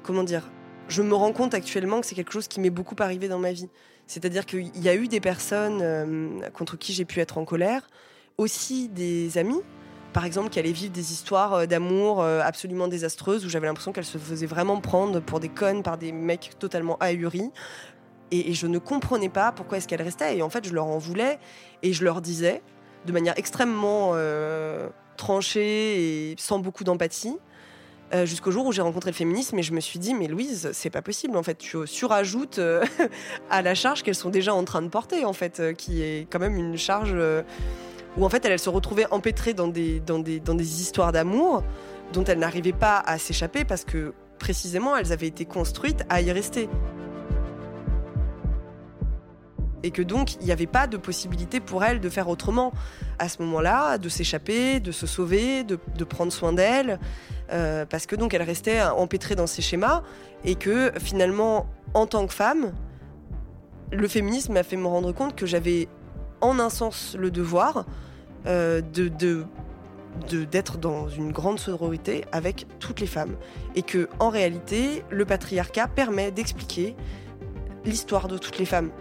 Comment 0.04 0.24
dire 0.24 0.52
Je 0.88 1.02
me 1.02 1.14
rends 1.14 1.34
compte 1.34 1.54
actuellement 1.54 2.02
que 2.02 2.08
c'est 2.08 2.16
quelque 2.16 2.34
chose 2.34 2.48
qui 2.48 2.60
m'est 2.60 2.70
beaucoup 2.70 2.96
arrivé 3.00 3.28
dans 3.28 3.40
ma 3.40 3.52
vie. 3.52 3.70
C'est-à-dire 4.08 4.46
qu'il 4.46 4.78
y 4.78 4.90
a 4.90 4.96
eu 4.96 5.08
des 5.08 5.20
personnes 5.20 5.80
euh, 5.82 6.50
contre 6.54 6.78
qui 6.78 6.94
j'ai 6.94 7.06
pu 7.06 7.20
être 7.20 7.38
en 7.38 7.46
colère, 7.46 7.88
aussi 8.38 8.90
des 8.90 9.38
amis, 9.38 9.62
par 10.14 10.26
exemple, 10.26 10.50
qui 10.50 10.60
allaient 10.60 10.72
vivre 10.72 10.92
des 10.92 11.14
histoires 11.14 11.68
d'amour 11.68 12.22
absolument 12.22 12.90
désastreuses, 12.90 13.46
où 13.46 13.50
j'avais 13.50 13.68
l'impression 13.68 13.94
qu'elles 13.94 14.04
se 14.04 14.18
faisaient 14.18 14.46
vraiment 14.46 14.82
prendre 14.82 15.22
pour 15.22 15.40
des 15.40 15.48
connes 15.48 15.84
par 15.84 15.98
des 15.98 16.12
mecs 16.12 16.52
totalement 16.60 16.98
ahuris. 17.00 17.52
Et, 18.32 18.54
je 18.54 18.68
ne 18.68 18.78
comprenais 18.78 19.30
pas 19.30 19.52
pourquoi 19.52 19.78
est-ce 19.78 19.88
qu'elles 19.88 20.02
restaient. 20.02 20.38
Et 20.38 20.42
en 20.42 20.50
fait, 20.50 20.66
je 20.66 20.74
leur 20.74 20.86
en 20.86 20.98
voulais 20.98 21.40
et 21.84 21.94
je 21.94 22.04
leur 22.04 22.22
disais, 22.22 22.62
de 23.06 23.12
manière 23.12 23.34
extrêmement 23.38 24.12
euh, 24.14 24.90
tranchée 25.18 26.32
et 26.32 26.36
sans 26.38 26.60
beaucoup 26.60 26.84
d'empathie, 26.84 27.38
euh, 28.14 28.26
jusqu'au 28.26 28.52
jour 28.52 28.66
où 28.66 28.72
j'ai 28.72 28.82
rencontré 28.82 29.12
le 29.12 29.16
féminisme 29.16 29.58
et 29.60 29.64
je 29.64 29.74
me 29.74 29.80
suis 29.80 30.00
dit, 30.00 30.14
mais 30.14 30.28
Louise, 30.28 30.70
c'est 30.74 30.90
pas 30.90 31.02
possible. 31.02 31.38
En 31.38 31.44
fait, 31.44 31.58
tu 31.58 31.78
surajoutes 31.86 32.60
euh, 32.60 32.84
à 33.50 33.62
la 33.62 33.76
charge 33.76 34.04
qu'elles 34.04 34.16
sont 34.16 34.30
déjà 34.30 34.54
en 34.54 34.64
train 34.64 34.82
de 34.82 34.90
porter, 34.90 35.26
en 35.26 35.34
fait, 35.34 35.76
qui 35.78 36.02
est 36.02 36.28
quand 36.30 36.40
même 36.40 36.56
une 36.56 36.78
charge 36.78 37.16
où 38.18 38.26
en 38.26 38.30
fait 38.30 38.44
elles, 38.46 38.60
se 38.60 38.70
retrouvaient 38.70 39.08
empêtrées 39.12 39.54
dans 39.54 39.68
des, 39.68 40.00
dans 40.00 40.20
des, 40.20 40.40
dans 40.40 40.56
des 40.56 40.82
histoires 40.82 41.12
d'amour 41.12 41.64
dont 42.14 42.24
elles 42.26 42.40
n'arrivaient 42.40 42.74
pas 42.74 43.00
à 43.00 43.18
s'échapper 43.18 43.64
parce 43.64 43.86
que 43.86 44.14
précisément 44.38 44.98
elles 44.98 45.14
avaient 45.14 45.28
été 45.28 45.46
construites 45.46 46.04
à 46.10 46.22
y 46.22 46.32
rester 46.32 46.68
et 49.84 49.92
que 49.92 50.02
donc 50.02 50.36
il 50.36 50.46
n'y 50.46 50.52
avait 50.52 50.68
pas 50.68 50.88
de 50.88 50.98
possibilité 50.98 51.60
pour 51.60 51.84
elle 51.84 52.00
de 52.00 52.10
faire 52.10 52.30
autrement. 52.30 52.72
À 53.20 53.30
ce 53.30 53.42
moment-là, 53.42 53.98
de 53.98 54.10
s'échapper, 54.10 54.80
de 54.80 54.92
se 54.92 55.08
sauver, 55.08 55.64
de, 55.64 56.04
prendre 56.04 56.32
soin 56.32 56.54
d'elle, 56.54 57.00
euh, 57.52 57.86
parce 57.86 58.06
que 58.06 58.16
donc 58.16 58.34
elle 58.34 58.42
restait 58.44 58.82
empêtrée 58.82 59.36
dans 59.36 59.48
ses 59.48 59.62
schémas 59.62 60.04
et 60.44 60.56
que 60.56 60.92
finalement, 61.00 61.68
en 61.94 62.08
tant 62.08 62.26
que 62.28 62.34
femme, 62.34 62.74
le 63.92 64.08
féminisme 64.08 64.54
m'a 64.54 64.64
fait 64.64 64.78
me 64.78 64.88
rendre 64.88 65.12
compte 65.12 65.36
que 65.36 65.46
j'avais 65.46 65.88
en 66.40 66.60
un 66.60 66.70
sens 66.70 67.16
le 67.18 67.30
devoir 67.30 67.86
euh, 68.48 68.82
de, 68.82 69.46
d'être 70.46 70.78
dans 70.78 71.08
une 71.08 71.32
grande 71.32 71.60
sororité 71.60 72.26
avec 72.32 72.66
toutes 72.80 73.00
les 73.00 73.08
femmes. 73.08 73.36
Et 73.76 73.84
que 73.84 74.10
en 74.20 74.30
réalité 74.30 75.04
le 75.10 75.26
patriarcat 75.26 75.88
permet 75.88 76.32
d'expliquer 76.32 76.96
l'histoire 77.86 78.28
de 78.28 78.38
toutes 78.38 78.58
les 78.58 78.66
femmes 78.66 78.92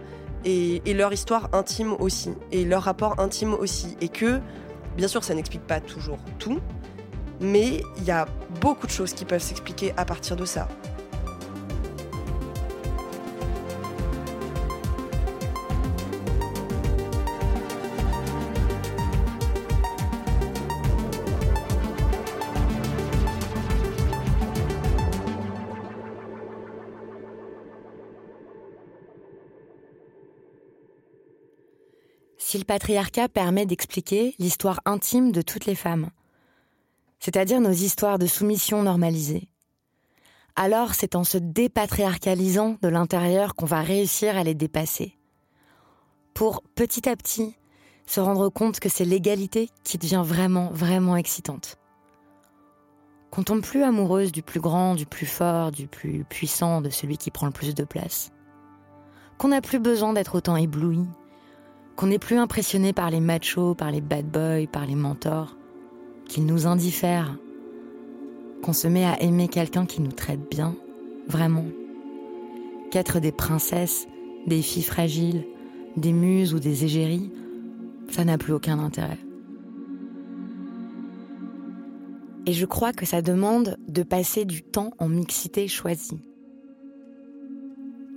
et, 0.45 0.93
leur 0.93 1.13
histoire 1.13 1.49
intime 1.53 1.93
aussi, 1.99 2.31
et 2.51 2.65
leur 2.65 2.83
rapport 2.83 3.19
intime 3.19 3.53
aussi. 3.53 3.95
Et 4.01 4.09
que, 4.09 4.39
bien 4.97 5.07
sûr, 5.07 5.23
ça 5.23 5.33
n'explique 5.33 5.65
pas 5.65 5.79
toujours 5.79 6.19
tout, 6.39 6.59
mais 7.39 7.81
il 7.97 8.03
y 8.03 8.11
a 8.11 8.27
beaucoup 8.59 8.87
de 8.87 8.91
choses 8.91 9.13
qui 9.13 9.25
peuvent 9.25 9.41
s'expliquer 9.41 9.93
à 9.97 10.05
partir 10.05 10.35
de 10.35 10.45
ça. 10.45 10.67
Patriarcat 32.71 33.27
permet 33.27 33.65
d'expliquer 33.65 34.33
l'histoire 34.39 34.79
intime 34.85 35.33
de 35.33 35.41
toutes 35.41 35.65
les 35.65 35.75
femmes, 35.75 36.09
c'est-à-dire 37.19 37.59
nos 37.59 37.73
histoires 37.73 38.17
de 38.17 38.27
soumission 38.27 38.81
normalisées, 38.81 39.49
alors 40.55 40.93
c'est 40.93 41.17
en 41.17 41.25
se 41.25 41.37
dépatriarcalisant 41.37 42.77
de 42.81 42.87
l'intérieur 42.87 43.55
qu'on 43.55 43.65
va 43.65 43.81
réussir 43.81 44.37
à 44.37 44.45
les 44.45 44.55
dépasser. 44.55 45.17
Pour 46.33 46.63
petit 46.73 47.09
à 47.09 47.17
petit 47.17 47.57
se 48.05 48.21
rendre 48.21 48.47
compte 48.47 48.79
que 48.79 48.87
c'est 48.87 49.03
l'égalité 49.03 49.69
qui 49.83 49.97
devient 49.97 50.23
vraiment, 50.23 50.69
vraiment 50.71 51.17
excitante. 51.17 51.75
Qu'on 53.31 53.43
tombe 53.43 53.63
plus 53.63 53.83
amoureuse 53.83 54.31
du 54.31 54.43
plus 54.43 54.61
grand, 54.61 54.95
du 54.95 55.05
plus 55.05 55.25
fort, 55.25 55.71
du 55.71 55.87
plus 55.87 56.23
puissant, 56.23 56.79
de 56.79 56.89
celui 56.89 57.17
qui 57.17 57.31
prend 57.31 57.47
le 57.47 57.51
plus 57.51 57.75
de 57.75 57.83
place. 57.83 58.31
Qu'on 59.37 59.49
n'a 59.49 59.59
plus 59.59 59.79
besoin 59.79 60.13
d'être 60.13 60.35
autant 60.35 60.55
ébloui, 60.55 61.05
qu'on 62.01 62.07
n'est 62.07 62.17
plus 62.17 62.37
impressionné 62.37 62.93
par 62.93 63.11
les 63.11 63.19
machos, 63.19 63.75
par 63.75 63.91
les 63.91 64.01
bad 64.01 64.25
boys, 64.25 64.65
par 64.65 64.87
les 64.87 64.95
mentors, 64.95 65.55
qu'ils 66.27 66.47
nous 66.47 66.65
indiffèrent, 66.65 67.37
qu'on 68.63 68.73
se 68.73 68.87
met 68.87 69.05
à 69.05 69.21
aimer 69.21 69.47
quelqu'un 69.47 69.85
qui 69.85 70.01
nous 70.01 70.11
traite 70.11 70.49
bien, 70.49 70.75
vraiment. 71.27 71.67
Qu'être 72.89 73.19
des 73.19 73.31
princesses, 73.31 74.07
des 74.47 74.63
filles 74.63 74.81
fragiles, 74.81 75.45
des 75.95 76.11
muses 76.11 76.55
ou 76.55 76.59
des 76.59 76.85
égéries, 76.85 77.31
ça 78.09 78.25
n'a 78.25 78.39
plus 78.39 78.53
aucun 78.53 78.79
intérêt. 78.79 79.19
Et 82.47 82.53
je 82.53 82.65
crois 82.65 82.93
que 82.93 83.05
ça 83.05 83.21
demande 83.21 83.77
de 83.87 84.01
passer 84.01 84.45
du 84.45 84.63
temps 84.63 84.95
en 84.97 85.07
mixité 85.07 85.67
choisie. 85.67 86.19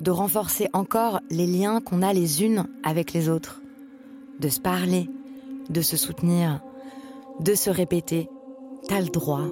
De 0.00 0.10
renforcer 0.10 0.68
encore 0.72 1.20
les 1.28 1.46
liens 1.46 1.82
qu'on 1.82 2.00
a 2.00 2.14
les 2.14 2.42
unes 2.42 2.66
avec 2.82 3.12
les 3.12 3.28
autres 3.28 3.60
de 4.40 4.48
se 4.48 4.60
parler, 4.60 5.08
de 5.70 5.80
se 5.80 5.96
soutenir, 5.96 6.60
de 7.40 7.54
se 7.54 7.70
répéter 7.70 8.28
T'as 8.86 9.00
le 9.00 9.08
droit. 9.08 9.46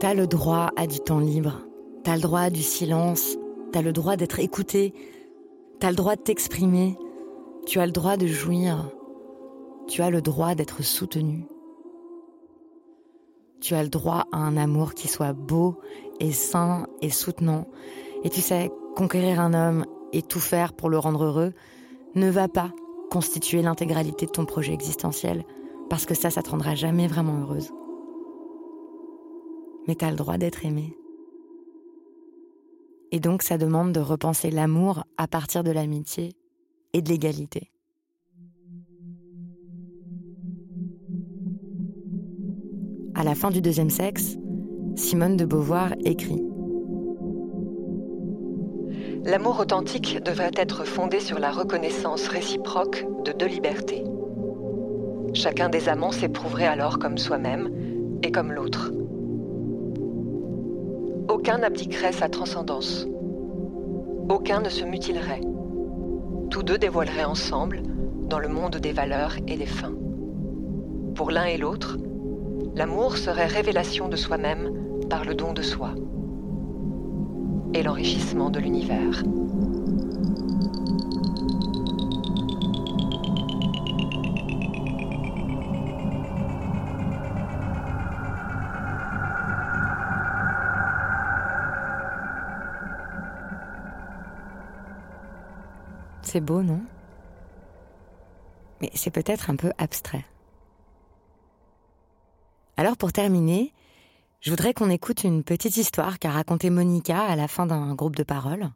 T'as 0.00 0.14
le 0.14 0.26
droit 0.26 0.70
à 0.76 0.86
du 0.86 1.00
temps 1.00 1.18
libre. 1.18 1.60
T'as 2.02 2.14
le 2.14 2.22
droit 2.22 2.40
à 2.40 2.50
du 2.50 2.62
silence. 2.62 3.36
T'as 3.72 3.82
le 3.82 3.92
droit 3.92 4.16
d'être 4.16 4.40
écouté. 4.40 4.94
T'as 5.80 5.90
le 5.90 5.96
droit 5.96 6.16
de 6.16 6.22
t'exprimer. 6.22 6.96
Tu 7.66 7.78
as 7.78 7.84
le 7.84 7.92
droit 7.92 8.16
de 8.16 8.26
jouir. 8.26 8.88
Tu 9.86 10.00
as 10.00 10.08
le 10.08 10.22
droit 10.22 10.54
d'être 10.54 10.82
soutenu. 10.82 11.46
Tu 13.60 13.74
as 13.74 13.82
le 13.82 13.90
droit 13.90 14.24
à 14.32 14.38
un 14.38 14.56
amour 14.56 14.94
qui 14.94 15.08
soit 15.08 15.34
beau 15.34 15.78
et 16.18 16.32
sain 16.32 16.86
et 17.02 17.10
soutenant. 17.10 17.66
Et 18.24 18.30
tu 18.30 18.40
sais, 18.40 18.70
conquérir 18.96 19.40
un 19.40 19.52
homme 19.52 19.84
et 20.14 20.22
tout 20.22 20.40
faire 20.40 20.72
pour 20.72 20.88
le 20.88 20.98
rendre 20.98 21.24
heureux 21.24 21.52
ne 22.14 22.30
va 22.30 22.48
pas 22.48 22.72
constituer 23.12 23.60
l'intégralité 23.60 24.24
de 24.24 24.30
ton 24.30 24.46
projet 24.46 24.72
existentiel, 24.72 25.44
parce 25.90 26.06
que 26.06 26.14
ça, 26.14 26.30
ça 26.30 26.42
te 26.42 26.48
rendra 26.48 26.74
jamais 26.74 27.06
vraiment 27.06 27.42
heureuse. 27.42 27.70
Mais 29.86 29.94
t'as 29.94 30.10
le 30.10 30.16
droit 30.16 30.38
d'être 30.38 30.64
aimé. 30.64 30.96
Et 33.10 33.20
donc, 33.20 33.42
ça 33.42 33.58
demande 33.58 33.92
de 33.92 34.00
repenser 34.00 34.50
l'amour 34.50 35.04
à 35.18 35.28
partir 35.28 35.62
de 35.62 35.70
l'amitié 35.70 36.32
et 36.94 37.02
de 37.02 37.10
l'égalité. 37.10 37.70
À 43.14 43.24
la 43.24 43.34
fin 43.34 43.50
du 43.50 43.60
deuxième 43.60 43.90
sexe, 43.90 44.38
Simone 44.96 45.36
de 45.36 45.44
Beauvoir 45.44 45.92
écrit 46.06 46.42
L'amour 49.24 49.60
authentique 49.60 50.20
devrait 50.24 50.50
être 50.56 50.84
fondé 50.84 51.20
sur 51.20 51.38
la 51.38 51.52
reconnaissance 51.52 52.26
réciproque 52.26 53.06
de 53.24 53.30
deux 53.30 53.46
libertés. 53.46 54.02
Chacun 55.32 55.68
des 55.68 55.88
amants 55.88 56.10
s'éprouverait 56.10 56.66
alors 56.66 56.98
comme 56.98 57.18
soi-même 57.18 57.70
et 58.24 58.32
comme 58.32 58.50
l'autre. 58.50 58.90
Aucun 61.28 61.58
n'abdiquerait 61.58 62.12
sa 62.12 62.28
transcendance. 62.28 63.06
Aucun 64.28 64.60
ne 64.60 64.68
se 64.68 64.84
mutilerait. 64.84 65.42
Tous 66.50 66.64
deux 66.64 66.78
dévoileraient 66.78 67.24
ensemble, 67.24 67.80
dans 68.28 68.40
le 68.40 68.48
monde 68.48 68.78
des 68.78 68.92
valeurs 68.92 69.36
et 69.46 69.56
des 69.56 69.66
fins. 69.66 69.94
Pour 71.14 71.30
l'un 71.30 71.44
et 71.44 71.58
l'autre, 71.58 71.96
l'amour 72.74 73.16
serait 73.16 73.46
révélation 73.46 74.08
de 74.08 74.16
soi-même 74.16 74.72
par 75.08 75.24
le 75.24 75.36
don 75.36 75.52
de 75.52 75.62
soi 75.62 75.94
et 77.74 77.82
l'enrichissement 77.82 78.50
de 78.50 78.60
l'univers. 78.60 79.22
C'est 96.22 96.40
beau, 96.40 96.62
non? 96.62 96.80
Mais 98.80 98.90
c'est 98.94 99.10
peut-être 99.10 99.50
un 99.50 99.56
peu 99.56 99.70
abstrait. 99.76 100.24
Alors 102.78 102.96
pour 102.96 103.12
terminer, 103.12 103.72
je 104.42 104.50
voudrais 104.50 104.74
qu'on 104.74 104.90
écoute 104.90 105.22
une 105.22 105.44
petite 105.44 105.76
histoire 105.76 106.18
qu'a 106.18 106.32
racontée 106.32 106.68
Monica 106.68 107.20
à 107.20 107.36
la 107.36 107.46
fin 107.46 107.64
d'un 107.64 107.94
groupe 107.94 108.16
de 108.16 108.24
paroles. 108.24 108.72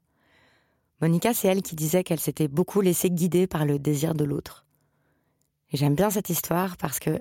Monica, 1.01 1.35
c'est 1.35 1.49
elle 1.49 1.63
qui 1.63 1.75
disait 1.75 2.05
qu'elle 2.05 2.21
s'était 2.21 2.47
beaucoup 2.47 2.81
laissée 2.81 3.11
guider 3.11 3.49
par 3.49 3.67
le 3.67 3.81
désir 3.81 4.15
de 4.15 4.23
l'autre. 4.23 4.65
Et 5.73 5.77
j'aime 5.77 5.97
bien 5.97 6.09
cette 6.09 6.31
histoire 6.31 6.77
parce 6.77 7.01
que 7.01 7.21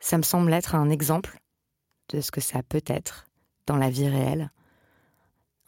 ça 0.00 0.18
me 0.18 0.24
semble 0.24 0.52
être 0.52 0.74
un 0.74 0.90
exemple 0.90 1.38
de 2.08 2.20
ce 2.20 2.32
que 2.32 2.40
ça 2.40 2.64
peut 2.64 2.82
être 2.86 3.26
dans 3.66 3.76
la 3.76 3.88
vie 3.88 4.08
réelle. 4.08 4.50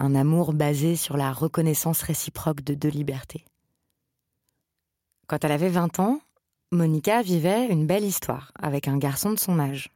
Un 0.00 0.16
amour 0.16 0.54
basé 0.54 0.96
sur 0.96 1.16
la 1.16 1.32
reconnaissance 1.32 2.02
réciproque 2.02 2.62
de 2.62 2.74
deux 2.74 2.88
libertés. 2.88 3.44
Quand 5.28 5.44
elle 5.44 5.52
avait 5.52 5.68
20 5.68 6.00
ans, 6.00 6.20
Monica 6.72 7.22
vivait 7.22 7.68
une 7.68 7.86
belle 7.86 8.04
histoire 8.04 8.50
avec 8.58 8.88
un 8.88 8.98
garçon 8.98 9.30
de 9.30 9.38
son 9.38 9.60
âge. 9.60 9.92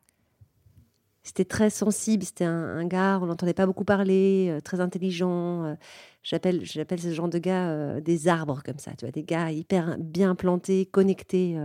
C'était 1.26 1.44
très 1.44 1.70
sensible, 1.70 2.22
c'était 2.22 2.44
un, 2.44 2.86
gars, 2.86 3.18
on 3.20 3.26
n'entendait 3.26 3.52
pas 3.52 3.66
beaucoup 3.66 3.82
parler, 3.82 4.46
euh, 4.48 4.60
très 4.60 4.78
intelligent. 4.78 5.64
Euh, 5.64 5.74
j'appelle, 6.22 6.64
j'appelle 6.64 7.00
ce 7.00 7.12
genre 7.12 7.28
de 7.28 7.38
gars 7.38 7.68
euh, 7.68 8.00
des 8.00 8.28
arbres 8.28 8.62
comme 8.64 8.78
ça, 8.78 8.92
tu 8.92 9.06
vois, 9.06 9.10
des 9.10 9.24
gars 9.24 9.50
hyper 9.50 9.96
bien 9.98 10.36
plantés, 10.36 10.86
connectés, 10.86 11.58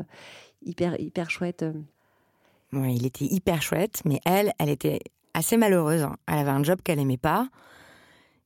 hyper, 0.66 1.00
hyper 1.00 1.30
chouettes. 1.30 1.64
Oui, 2.74 2.96
il 2.96 3.06
était 3.06 3.26
hyper 3.26 3.62
chouette, 3.62 4.02
mais 4.04 4.20
elle, 4.26 4.52
elle 4.58 4.70
était 4.70 5.00
assez 5.36 5.58
malheureuse. 5.58 6.02
Hein. 6.02 6.18
Elle 6.26 6.40
avait 6.40 6.50
un 6.50 6.64
job 6.64 6.80
qu'elle 6.84 7.00
aimait 7.00 7.18
pas. 7.18 7.48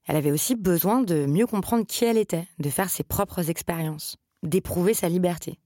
Elle 0.08 0.18
avait 0.18 0.32
aussi 0.32 0.56
besoin 0.56 1.00
de 1.00 1.26
mieux 1.26 1.48
comprendre 1.48 1.86
qui 1.86 2.04
elle 2.04 2.18
était, 2.18 2.46
de 2.60 2.70
faire 2.70 2.90
ses 2.90 3.04
propres 3.04 3.50
expériences 3.50 4.18
d'éprouver 4.44 4.94
sa 4.94 5.08
liberté 5.08 5.60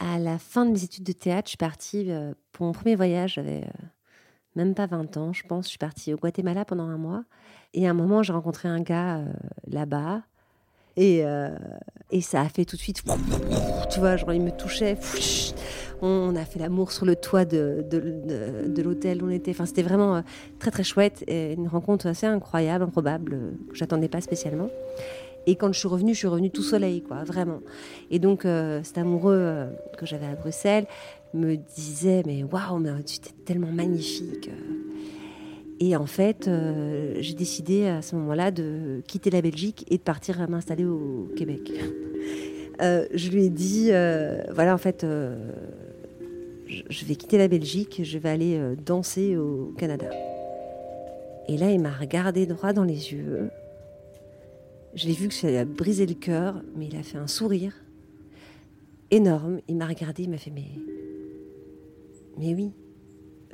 À 0.00 0.18
la 0.18 0.40
fin 0.40 0.66
de 0.66 0.72
mes 0.72 0.82
études 0.82 1.04
de 1.04 1.12
théâtre, 1.12 1.46
je 1.46 1.50
suis 1.50 1.56
partie 1.56 2.10
pour 2.50 2.66
mon 2.66 2.72
premier 2.72 2.96
voyage. 2.96 3.34
J'avais 3.34 3.64
même 4.56 4.74
pas 4.74 4.86
20 4.86 5.16
ans, 5.16 5.32
je 5.32 5.44
pense. 5.46 5.66
Je 5.66 5.70
suis 5.70 5.78
partie 5.78 6.12
au 6.12 6.16
Guatemala 6.16 6.64
pendant 6.64 6.84
un 6.84 6.96
mois. 6.96 7.24
Et 7.74 7.86
à 7.86 7.90
un 7.90 7.94
moment, 7.94 8.22
j'ai 8.22 8.32
rencontré 8.32 8.68
un 8.68 8.80
gars 8.80 9.18
euh, 9.18 9.26
là-bas. 9.68 10.22
Et, 10.96 11.22
et 12.10 12.20
ça 12.20 12.42
a 12.42 12.48
fait 12.50 12.66
tout 12.66 12.76
de 12.76 12.80
suite. 12.80 13.02
Tu 13.90 14.00
vois, 14.00 14.16
genre, 14.16 14.34
il 14.34 14.42
me 14.42 14.50
touchait. 14.50 14.98
On 16.02 16.36
a 16.36 16.44
fait 16.44 16.58
l'amour 16.58 16.92
sur 16.92 17.06
le 17.06 17.16
toit 17.16 17.46
de, 17.46 17.86
de, 17.88 18.82
l'hôtel 18.82 19.22
où 19.22 19.26
on 19.26 19.30
était. 19.30 19.52
Enfin, 19.52 19.64
c'était 19.64 19.84
vraiment 19.84 20.22
très, 20.58 20.70
très 20.70 20.82
chouette. 20.82 21.24
Et 21.26 21.54
une 21.54 21.68
rencontre 21.68 22.06
assez 22.06 22.26
incroyable, 22.26 22.84
improbable, 22.84 23.54
que 23.70 23.76
j'attendais 23.76 24.08
pas 24.08 24.20
spécialement. 24.20 24.68
Et 25.46 25.56
quand 25.56 25.72
je 25.72 25.78
suis 25.78 25.88
revenue, 25.88 26.12
je 26.12 26.18
suis 26.18 26.28
revenue 26.28 26.50
tout 26.50 26.62
soleil, 26.62 27.02
quoi, 27.02 27.24
vraiment. 27.24 27.60
Et 28.10 28.18
donc, 28.18 28.44
euh, 28.44 28.82
cet 28.82 28.98
amoureux 28.98 29.36
euh, 29.36 29.66
que 29.96 30.04
j'avais 30.04 30.26
à 30.26 30.34
Bruxelles 30.34 30.86
me 31.34 31.56
disait 31.56 32.22
Mais 32.26 32.42
waouh, 32.42 32.78
mais 32.78 32.90
tu 33.04 33.16
étais 33.16 33.34
tellement 33.44 33.72
magnifique. 33.72 34.48
Euh. 34.48 34.76
Et 35.82 35.96
en 35.96 36.06
fait, 36.06 36.50
j'ai 37.20 37.32
décidé 37.32 37.86
à 37.86 38.02
ce 38.02 38.14
moment-là 38.16 38.50
de 38.50 39.00
quitter 39.06 39.30
la 39.30 39.40
Belgique 39.40 39.86
et 39.88 39.96
de 39.96 40.02
partir 40.02 40.46
m'installer 40.46 40.84
au 40.84 41.30
Québec. 41.36 41.72
je 42.78 43.30
lui 43.30 43.46
ai 43.46 43.48
dit 43.48 43.86
Voilà, 44.52 44.74
en 44.74 44.78
fait, 44.78 45.06
je 46.66 47.04
vais 47.06 47.14
quitter 47.14 47.38
la 47.38 47.48
Belgique, 47.48 48.02
je 48.04 48.18
vais 48.18 48.28
aller 48.28 48.60
danser 48.84 49.38
au 49.38 49.72
Canada. 49.78 50.10
Et 51.48 51.56
là, 51.56 51.70
il 51.70 51.80
m'a 51.80 51.92
regardé 51.92 52.44
droit 52.44 52.74
dans 52.74 52.84
les 52.84 53.14
yeux 53.14 53.48
je 54.94 55.06
l'ai 55.06 55.12
vu 55.12 55.28
que 55.28 55.34
ça 55.34 55.48
lui 55.48 55.56
a 55.56 55.64
brisé 55.64 56.06
le 56.06 56.14
cœur, 56.14 56.62
mais 56.74 56.86
il 56.86 56.96
a 56.96 57.02
fait 57.02 57.18
un 57.18 57.26
sourire 57.26 57.74
énorme. 59.10 59.60
Il 59.68 59.76
m'a 59.76 59.86
regardé, 59.86 60.24
il 60.24 60.30
m'a 60.30 60.38
fait 60.38 60.50
mais, 60.50 60.68
mais 62.40 62.54
oui, 62.54 62.72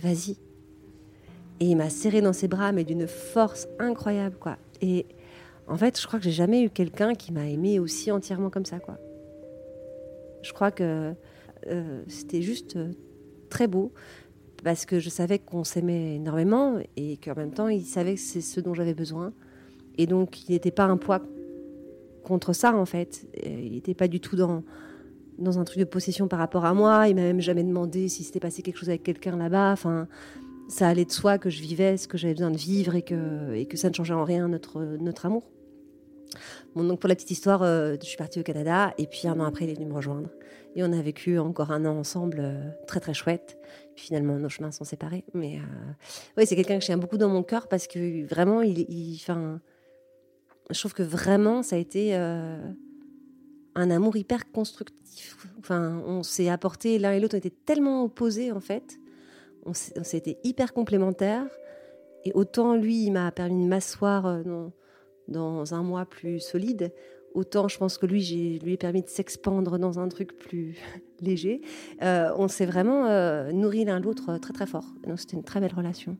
vas-y. 0.01 0.37
Et 1.59 1.66
il 1.66 1.77
m'a 1.77 1.90
serré 1.90 2.20
dans 2.20 2.33
ses 2.33 2.49
bras, 2.49 2.70
mais 2.70 2.85
d'une 2.85 3.07
force 3.07 3.66
incroyable, 3.79 4.37
quoi. 4.38 4.59
Et 4.81 5.07
en 5.66 5.77
fait, 5.77 6.01
je 6.01 6.07
crois 6.07 6.20
que 6.20 6.25
j'ai 6.25 6.33
jamais 6.33 6.62
eu 6.62 6.70
quelqu'un 6.70 7.14
qui 7.14 7.33
m'a 7.33 7.49
aimé 7.49 7.81
aussi 7.81 8.12
entièrement 8.12 8.49
comme 8.49 8.64
ça, 8.64 8.79
quoi. 8.79 8.99
Je 10.42 10.53
crois 10.53 10.70
que 10.70 11.14
euh, 11.66 12.03
c'était 12.07 12.42
juste 12.42 12.77
euh, 12.77 12.92
très 13.51 13.66
beau 13.66 13.92
parce 14.62 14.87
que 14.87 15.01
je 15.01 15.09
savais 15.09 15.40
qu'on 15.40 15.64
s'aimait 15.64 16.16
énormément 16.16 16.79
et 16.96 17.16
qu'en 17.16 17.35
même 17.35 17.53
temps, 17.53 17.68
il 17.68 17.85
savait 17.85 18.14
que 18.14 18.20
c'est 18.20 18.40
ce 18.40 18.61
dont 18.61 18.75
j'avais 18.75 18.94
besoin. 18.94 19.33
Et 19.99 20.07
donc, 20.07 20.49
il 20.49 20.53
n'était 20.53 20.70
pas 20.70 20.85
un 20.85 20.96
poids 20.96 21.22
contre 22.22 22.53
ça, 22.53 22.77
en 22.77 22.87
fait. 22.87 23.27
Il 23.44 23.72
n'était 23.72 23.94
pas 23.94 24.07
du 24.07 24.20
tout 24.20 24.37
dans, 24.37 24.62
dans 25.38 25.59
un 25.59 25.64
truc 25.64 25.79
de 25.79 25.85
possession 25.85 26.29
par 26.29 26.38
rapport 26.38 26.64
à 26.64 26.75
moi. 26.75 27.09
Il 27.09 27.14
m'a 27.14 27.22
même 27.22 27.40
jamais 27.40 27.64
demandé 27.64 28.09
si 28.09 28.25
s'était 28.25 28.40
passé 28.40 28.62
quelque 28.62 28.79
chose 28.79 28.88
avec 28.88 29.03
quelqu'un 29.03 29.37
là-bas. 29.37 29.72
Enfin, 29.72 30.09
ça 30.68 30.88
allait 30.88 31.05
de 31.05 31.12
soi 31.12 31.38
que 31.38 31.51
je 31.51 31.62
vivais 31.62 31.96
ce 31.96 32.09
que 32.09 32.18
j'avais 32.18 32.35
besoin 32.35 32.51
de 32.51 32.57
vivre 32.57 32.94
et 32.94 33.03
que, 33.03 33.55
et 33.55 33.66
que 33.66 33.77
ça 33.77 33.88
ne 33.88 33.94
changeait 33.94 34.14
en 34.14 34.25
rien 34.25 34.49
notre, 34.49 34.83
notre 34.83 35.27
amour. 35.27 35.44
Bon, 36.75 36.85
donc 36.85 37.01
pour 37.01 37.09
la 37.09 37.14
petite 37.14 37.31
histoire, 37.31 37.62
euh, 37.62 37.96
je 38.01 38.07
suis 38.07 38.16
partie 38.16 38.40
au 38.40 38.42
Canada 38.42 38.92
et 38.99 39.07
puis 39.07 39.29
un 39.29 39.38
an 39.40 39.44
après, 39.44 39.64
il 39.64 39.70
est 39.70 39.75
venu 39.75 39.87
me 39.87 39.94
rejoindre. 39.94 40.29
Et 40.75 40.83
on 40.83 40.92
a 40.92 41.01
vécu 41.01 41.38
encore 41.38 41.70
un 41.70 41.87
an 41.87 41.96
ensemble, 41.96 42.38
euh, 42.40 42.70
très 42.87 43.01
très 43.01 43.14
chouette. 43.14 43.59
Puis 43.94 44.07
finalement, 44.07 44.38
nos 44.38 44.49
chemins 44.49 44.72
sont 44.72 44.85
séparés. 44.85 45.25
Mais 45.33 45.59
euh, 45.59 46.44
c'est 46.44 46.57
quelqu'un 46.57 46.75
que 46.75 46.83
je 46.83 46.87
tiens 46.87 46.99
beaucoup 46.99 47.16
dans 47.16 47.31
mon 47.31 47.42
cœur 47.42 47.68
parce 47.68 47.87
que 47.87 48.27
vraiment, 48.27 48.61
il, 48.61 48.81
il, 48.81 49.18
je 50.70 50.79
trouve 50.79 50.92
que 50.92 51.03
vraiment, 51.03 51.62
ça 51.62 51.77
a 51.77 51.79
été 51.79 52.14
un 53.77 53.91
amour 53.91 54.17
hyper 54.17 54.51
constructif. 54.51 55.47
Enfin, 55.59 56.03
on 56.07 56.23
s'est 56.23 56.49
apporté 56.49 56.99
l'un 56.99 57.12
et 57.12 57.21
l'autre, 57.21 57.37
on 57.37 57.39
était 57.39 57.55
tellement 57.65 58.03
opposés 58.03 58.51
en 58.51 58.61
fait. 58.61 58.99
On 59.65 59.75
s'était 59.75 60.39
hyper 60.45 60.73
complémentaires. 60.73 61.47
Et 62.25 62.33
autant 62.35 62.75
lui, 62.75 63.11
m'a 63.11 63.31
permis 63.31 63.62
de 63.62 63.69
m'asseoir 63.69 64.27
euh, 64.27 64.43
dans, 65.29 65.75
un 65.75 65.83
mois 65.83 66.07
plus 66.07 66.41
solide, 66.41 66.93
autant 67.35 67.69
je 67.69 67.79
pense 67.79 67.99
que 67.99 68.07
lui, 68.07 68.21
j'ai 68.21 68.59
lui 68.61 68.73
ai 68.73 68.77
permis 68.77 69.03
de 69.03 69.09
s'expandre 69.09 69.79
dans 69.79 69.99
un 69.99 70.09
truc 70.09 70.37
plus 70.37 70.77
léger. 71.21 71.61
Euh, 72.03 72.33
on 72.37 72.49
s'est 72.49 72.67
vraiment 72.67 73.05
nourri 73.53 73.85
l'un 73.85 74.01
l'autre 74.01 74.39
très 74.39 74.53
très 74.53 74.67
fort. 74.67 74.87
Donc 75.07 75.21
c'était 75.21 75.37
une 75.37 75.45
très 75.45 75.61
belle 75.61 75.75
relation. 75.75 76.17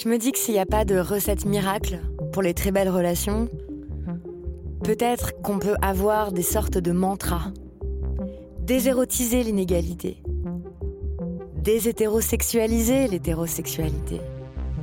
Je 0.00 0.08
me 0.08 0.16
dis 0.16 0.30
que 0.30 0.38
s'il 0.38 0.54
n'y 0.54 0.60
a 0.60 0.66
pas 0.66 0.84
de 0.84 0.96
recette 0.96 1.44
miracle 1.44 1.98
pour 2.32 2.40
les 2.40 2.54
très 2.54 2.70
belles 2.70 2.88
relations, 2.88 3.48
peut-être 4.84 5.40
qu'on 5.42 5.58
peut 5.58 5.74
avoir 5.82 6.30
des 6.30 6.42
sortes 6.42 6.78
de 6.78 6.92
mantras, 6.92 7.50
Désérotiser 8.60 9.42
l'inégalité. 9.42 10.22
Déshétérosexualiser 11.56 13.08
l'hétérosexualité 13.08 14.20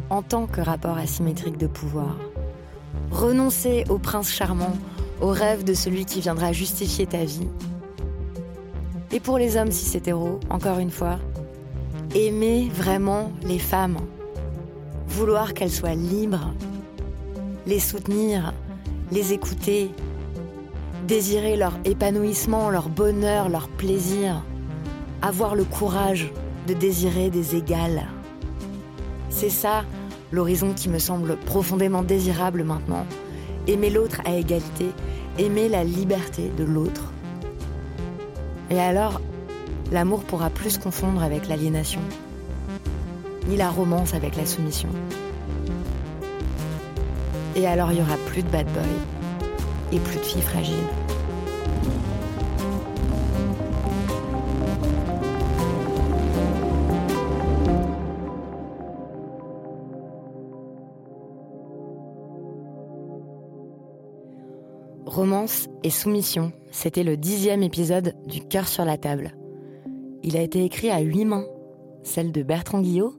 en 0.10 0.22
tant 0.22 0.48
que 0.48 0.60
rapport 0.60 0.98
asymétrique 0.98 1.58
de 1.58 1.68
pouvoir. 1.68 2.18
Renoncer 3.12 3.86
au 3.88 4.00
prince 4.00 4.30
charmant, 4.30 4.74
au 5.22 5.28
rêve 5.28 5.64
de 5.64 5.74
celui 5.74 6.06
qui 6.06 6.20
viendra 6.20 6.52
justifier 6.52 7.06
ta 7.06 7.24
vie. 7.24 7.48
Et 9.14 9.22
pour 9.22 9.38
les 9.38 9.56
hommes 9.56 9.72
cis 9.72 9.96
hétéros, 9.96 10.42
encore 10.50 10.80
une 10.80 10.92
fois, 10.92 11.20
aimer 12.16 12.70
vraiment 12.74 13.32
les 13.44 13.60
femmes. 13.60 14.00
Vouloir 15.16 15.54
qu'elles 15.54 15.72
soient 15.72 15.96
libres. 15.96 16.54
Les 17.66 17.80
soutenir, 17.80 18.54
les 19.14 19.32
écouter. 19.32 19.90
Désirer 21.08 21.56
leur 21.56 21.72
épanouissement, 21.86 22.70
leur 22.70 22.90
bonheur, 22.90 23.48
leur 23.48 23.70
plaisir. 23.70 24.44
Avoir 25.22 25.56
le 25.56 25.64
courage 25.64 26.34
de 26.68 26.74
désirer 26.74 27.30
des 27.30 27.56
égales. 27.56 28.08
C'est 29.30 29.50
ça 29.50 29.86
l'horizon 30.34 30.74
qui 30.74 30.90
me 30.90 31.00
semble 31.00 31.38
profondément 31.38 32.04
désirable 32.04 32.66
maintenant. 32.66 33.06
Aimer 33.68 33.92
l'autre 33.92 34.20
à 34.26 34.34
égalité, 34.34 34.88
aimer 35.40 35.70
la 35.70 35.86
liberté 35.86 36.52
de 36.58 36.66
l'autre. 36.66 37.14
Et 38.70 38.82
alors, 38.82 39.22
l'amour 39.94 40.26
pourra 40.26 40.50
plus 40.50 40.72
se 40.72 40.80
confondre 40.80 41.24
avec 41.24 41.48
l'aliénation, 41.48 42.02
ni 43.48 43.58
la 43.58 43.70
romance 43.70 44.14
avec 44.14 44.36
la 44.36 44.46
soumission. 44.46 44.90
Et 47.56 47.66
alors 47.68 47.92
il 47.92 48.00
y 48.00 48.02
aura 48.02 48.18
plus 48.28 48.44
de 48.44 48.50
bad 48.50 48.68
boy 48.68 48.84
et 49.92 50.00
plus 50.00 50.18
de 50.18 50.24
filles 50.24 50.42
fragiles. 50.42 50.76
Romance 65.06 65.70
et 65.84 65.92
soumission, 65.92 66.52
c'était 66.72 67.04
le 67.04 67.16
dixième 67.16 67.64
épisode 67.64 68.16
du 68.28 68.42
Cœur 68.42 68.68
sur 68.68 68.84
la 68.84 68.98
table. 68.98 69.38
Il 70.24 70.36
a 70.36 70.42
été 70.42 70.66
écrit 70.66 70.90
à 70.90 71.00
huit 71.00 71.24
mains, 71.24 71.46
celles 72.04 72.34
de 72.34 72.44
Bertrand 72.44 72.82
Guillot, 72.82 73.14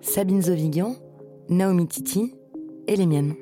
Sabine 0.00 0.42
Zovigan, 0.42 0.96
Naomi 1.48 1.86
Titi 1.86 2.34
et 2.86 2.96
les 2.96 3.06
miennes. 3.06 3.34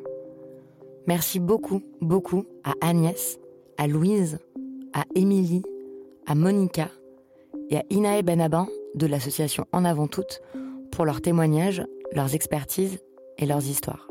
Merci 1.06 1.38
beaucoup, 1.38 1.82
beaucoup 2.00 2.44
à 2.64 2.72
Agnès, 2.80 3.38
à 3.76 3.86
Louise, 3.86 4.38
à 4.92 5.04
Émilie, 5.14 5.62
à 6.26 6.34
Monica 6.34 6.88
et 7.70 7.76
à 7.76 7.84
Inae 7.90 8.22
Benabin 8.22 8.68
de 8.94 9.06
l'association 9.06 9.66
En 9.72 9.84
Avant 9.84 10.08
Toutes 10.08 10.40
pour 10.90 11.04
leurs 11.04 11.20
témoignages, 11.20 11.84
leurs 12.12 12.34
expertises 12.34 12.98
et 13.38 13.46
leurs 13.46 13.66
histoires. 13.66 14.08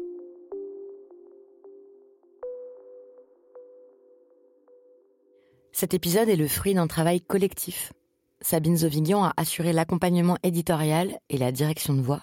Cet 5.71 5.93
épisode 5.93 6.29
est 6.29 6.37
le 6.37 6.47
fruit 6.47 6.73
d'un 6.73 6.87
travail 6.87 7.19
collectif. 7.19 7.91
Sabine 8.39 8.77
Zovigian 8.77 9.23
a 9.25 9.33
assuré 9.35 9.73
l'accompagnement 9.73 10.37
éditorial 10.43 11.17
et 11.29 11.37
la 11.37 11.51
direction 11.51 11.93
de 11.93 12.01
voix. 12.01 12.21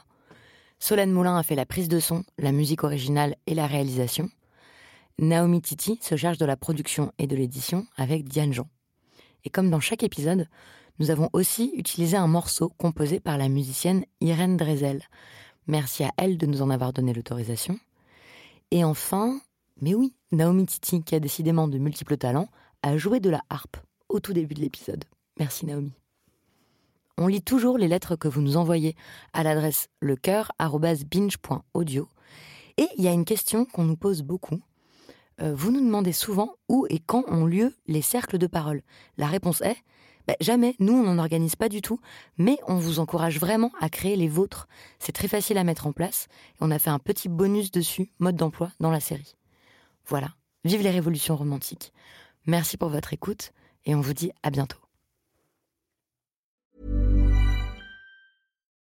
Solène 0.82 1.12
Moulin 1.12 1.36
a 1.36 1.44
fait 1.44 1.54
la 1.54 1.64
prise 1.64 1.86
de 1.86 2.00
son, 2.00 2.24
la 2.38 2.50
musique 2.50 2.82
originale 2.82 3.36
et 3.46 3.54
la 3.54 3.68
réalisation. 3.68 4.28
Naomi 5.16 5.62
Titi 5.62 5.96
se 6.02 6.16
charge 6.16 6.38
de 6.38 6.44
la 6.44 6.56
production 6.56 7.12
et 7.18 7.28
de 7.28 7.36
l'édition 7.36 7.86
avec 7.96 8.24
Diane 8.24 8.52
Jean. 8.52 8.68
Et 9.44 9.48
comme 9.48 9.70
dans 9.70 9.78
chaque 9.78 10.02
épisode, 10.02 10.48
nous 10.98 11.12
avons 11.12 11.30
aussi 11.34 11.70
utilisé 11.76 12.16
un 12.16 12.26
morceau 12.26 12.68
composé 12.68 13.20
par 13.20 13.38
la 13.38 13.48
musicienne 13.48 14.04
Irène 14.20 14.56
Drezel. 14.56 15.04
Merci 15.68 16.02
à 16.02 16.10
elle 16.16 16.36
de 16.36 16.46
nous 16.46 16.62
en 16.62 16.70
avoir 16.70 16.92
donné 16.92 17.12
l'autorisation. 17.12 17.78
Et 18.72 18.82
enfin, 18.82 19.40
mais 19.80 19.94
oui, 19.94 20.16
Naomi 20.32 20.66
Titi, 20.66 21.04
qui 21.04 21.14
a 21.14 21.20
décidément 21.20 21.68
de 21.68 21.78
multiples 21.78 22.16
talents, 22.16 22.48
a 22.82 22.96
joué 22.96 23.20
de 23.20 23.30
la 23.30 23.42
harpe 23.50 23.76
au 24.08 24.18
tout 24.18 24.32
début 24.32 24.54
de 24.54 24.60
l'épisode. 24.60 25.04
Merci 25.38 25.64
Naomi. 25.64 25.92
On 27.18 27.26
lit 27.26 27.42
toujours 27.42 27.78
les 27.78 27.88
lettres 27.88 28.16
que 28.16 28.28
vous 28.28 28.40
nous 28.40 28.56
envoyez 28.56 28.96
à 29.32 29.42
l'adresse 29.42 29.88
lecoeur.binge.audio. 30.00 32.08
Et 32.78 32.88
il 32.96 33.04
y 33.04 33.08
a 33.08 33.12
une 33.12 33.24
question 33.24 33.64
qu'on 33.64 33.84
nous 33.84 33.96
pose 33.96 34.22
beaucoup. 34.22 34.60
Euh, 35.40 35.54
vous 35.54 35.70
nous 35.70 35.80
demandez 35.80 36.12
souvent 36.12 36.54
où 36.68 36.86
et 36.90 36.98
quand 36.98 37.24
ont 37.28 37.46
lieu 37.46 37.74
les 37.86 38.02
cercles 38.02 38.38
de 38.38 38.46
parole. 38.46 38.82
La 39.16 39.26
réponse 39.26 39.60
est 39.62 39.76
bah, 40.26 40.36
jamais, 40.40 40.76
nous 40.78 40.92
on 40.92 41.02
n'en 41.02 41.18
organise 41.18 41.56
pas 41.56 41.68
du 41.68 41.82
tout, 41.82 41.98
mais 42.38 42.56
on 42.68 42.76
vous 42.76 43.00
encourage 43.00 43.40
vraiment 43.40 43.72
à 43.80 43.88
créer 43.88 44.14
les 44.14 44.28
vôtres. 44.28 44.68
C'est 45.00 45.12
très 45.12 45.26
facile 45.26 45.58
à 45.58 45.64
mettre 45.64 45.86
en 45.86 45.92
place 45.92 46.28
et 46.54 46.58
on 46.60 46.70
a 46.70 46.78
fait 46.78 46.90
un 46.90 47.00
petit 47.00 47.28
bonus 47.28 47.72
dessus, 47.72 48.12
mode 48.20 48.36
d'emploi, 48.36 48.70
dans 48.78 48.90
la 48.90 49.00
série. 49.00 49.34
Voilà, 50.06 50.28
vive 50.64 50.82
les 50.82 50.90
révolutions 50.90 51.36
romantiques. 51.36 51.92
Merci 52.46 52.76
pour 52.76 52.88
votre 52.88 53.12
écoute 53.12 53.52
et 53.84 53.94
on 53.94 54.00
vous 54.00 54.14
dit 54.14 54.30
à 54.44 54.50
bientôt. 54.50 54.78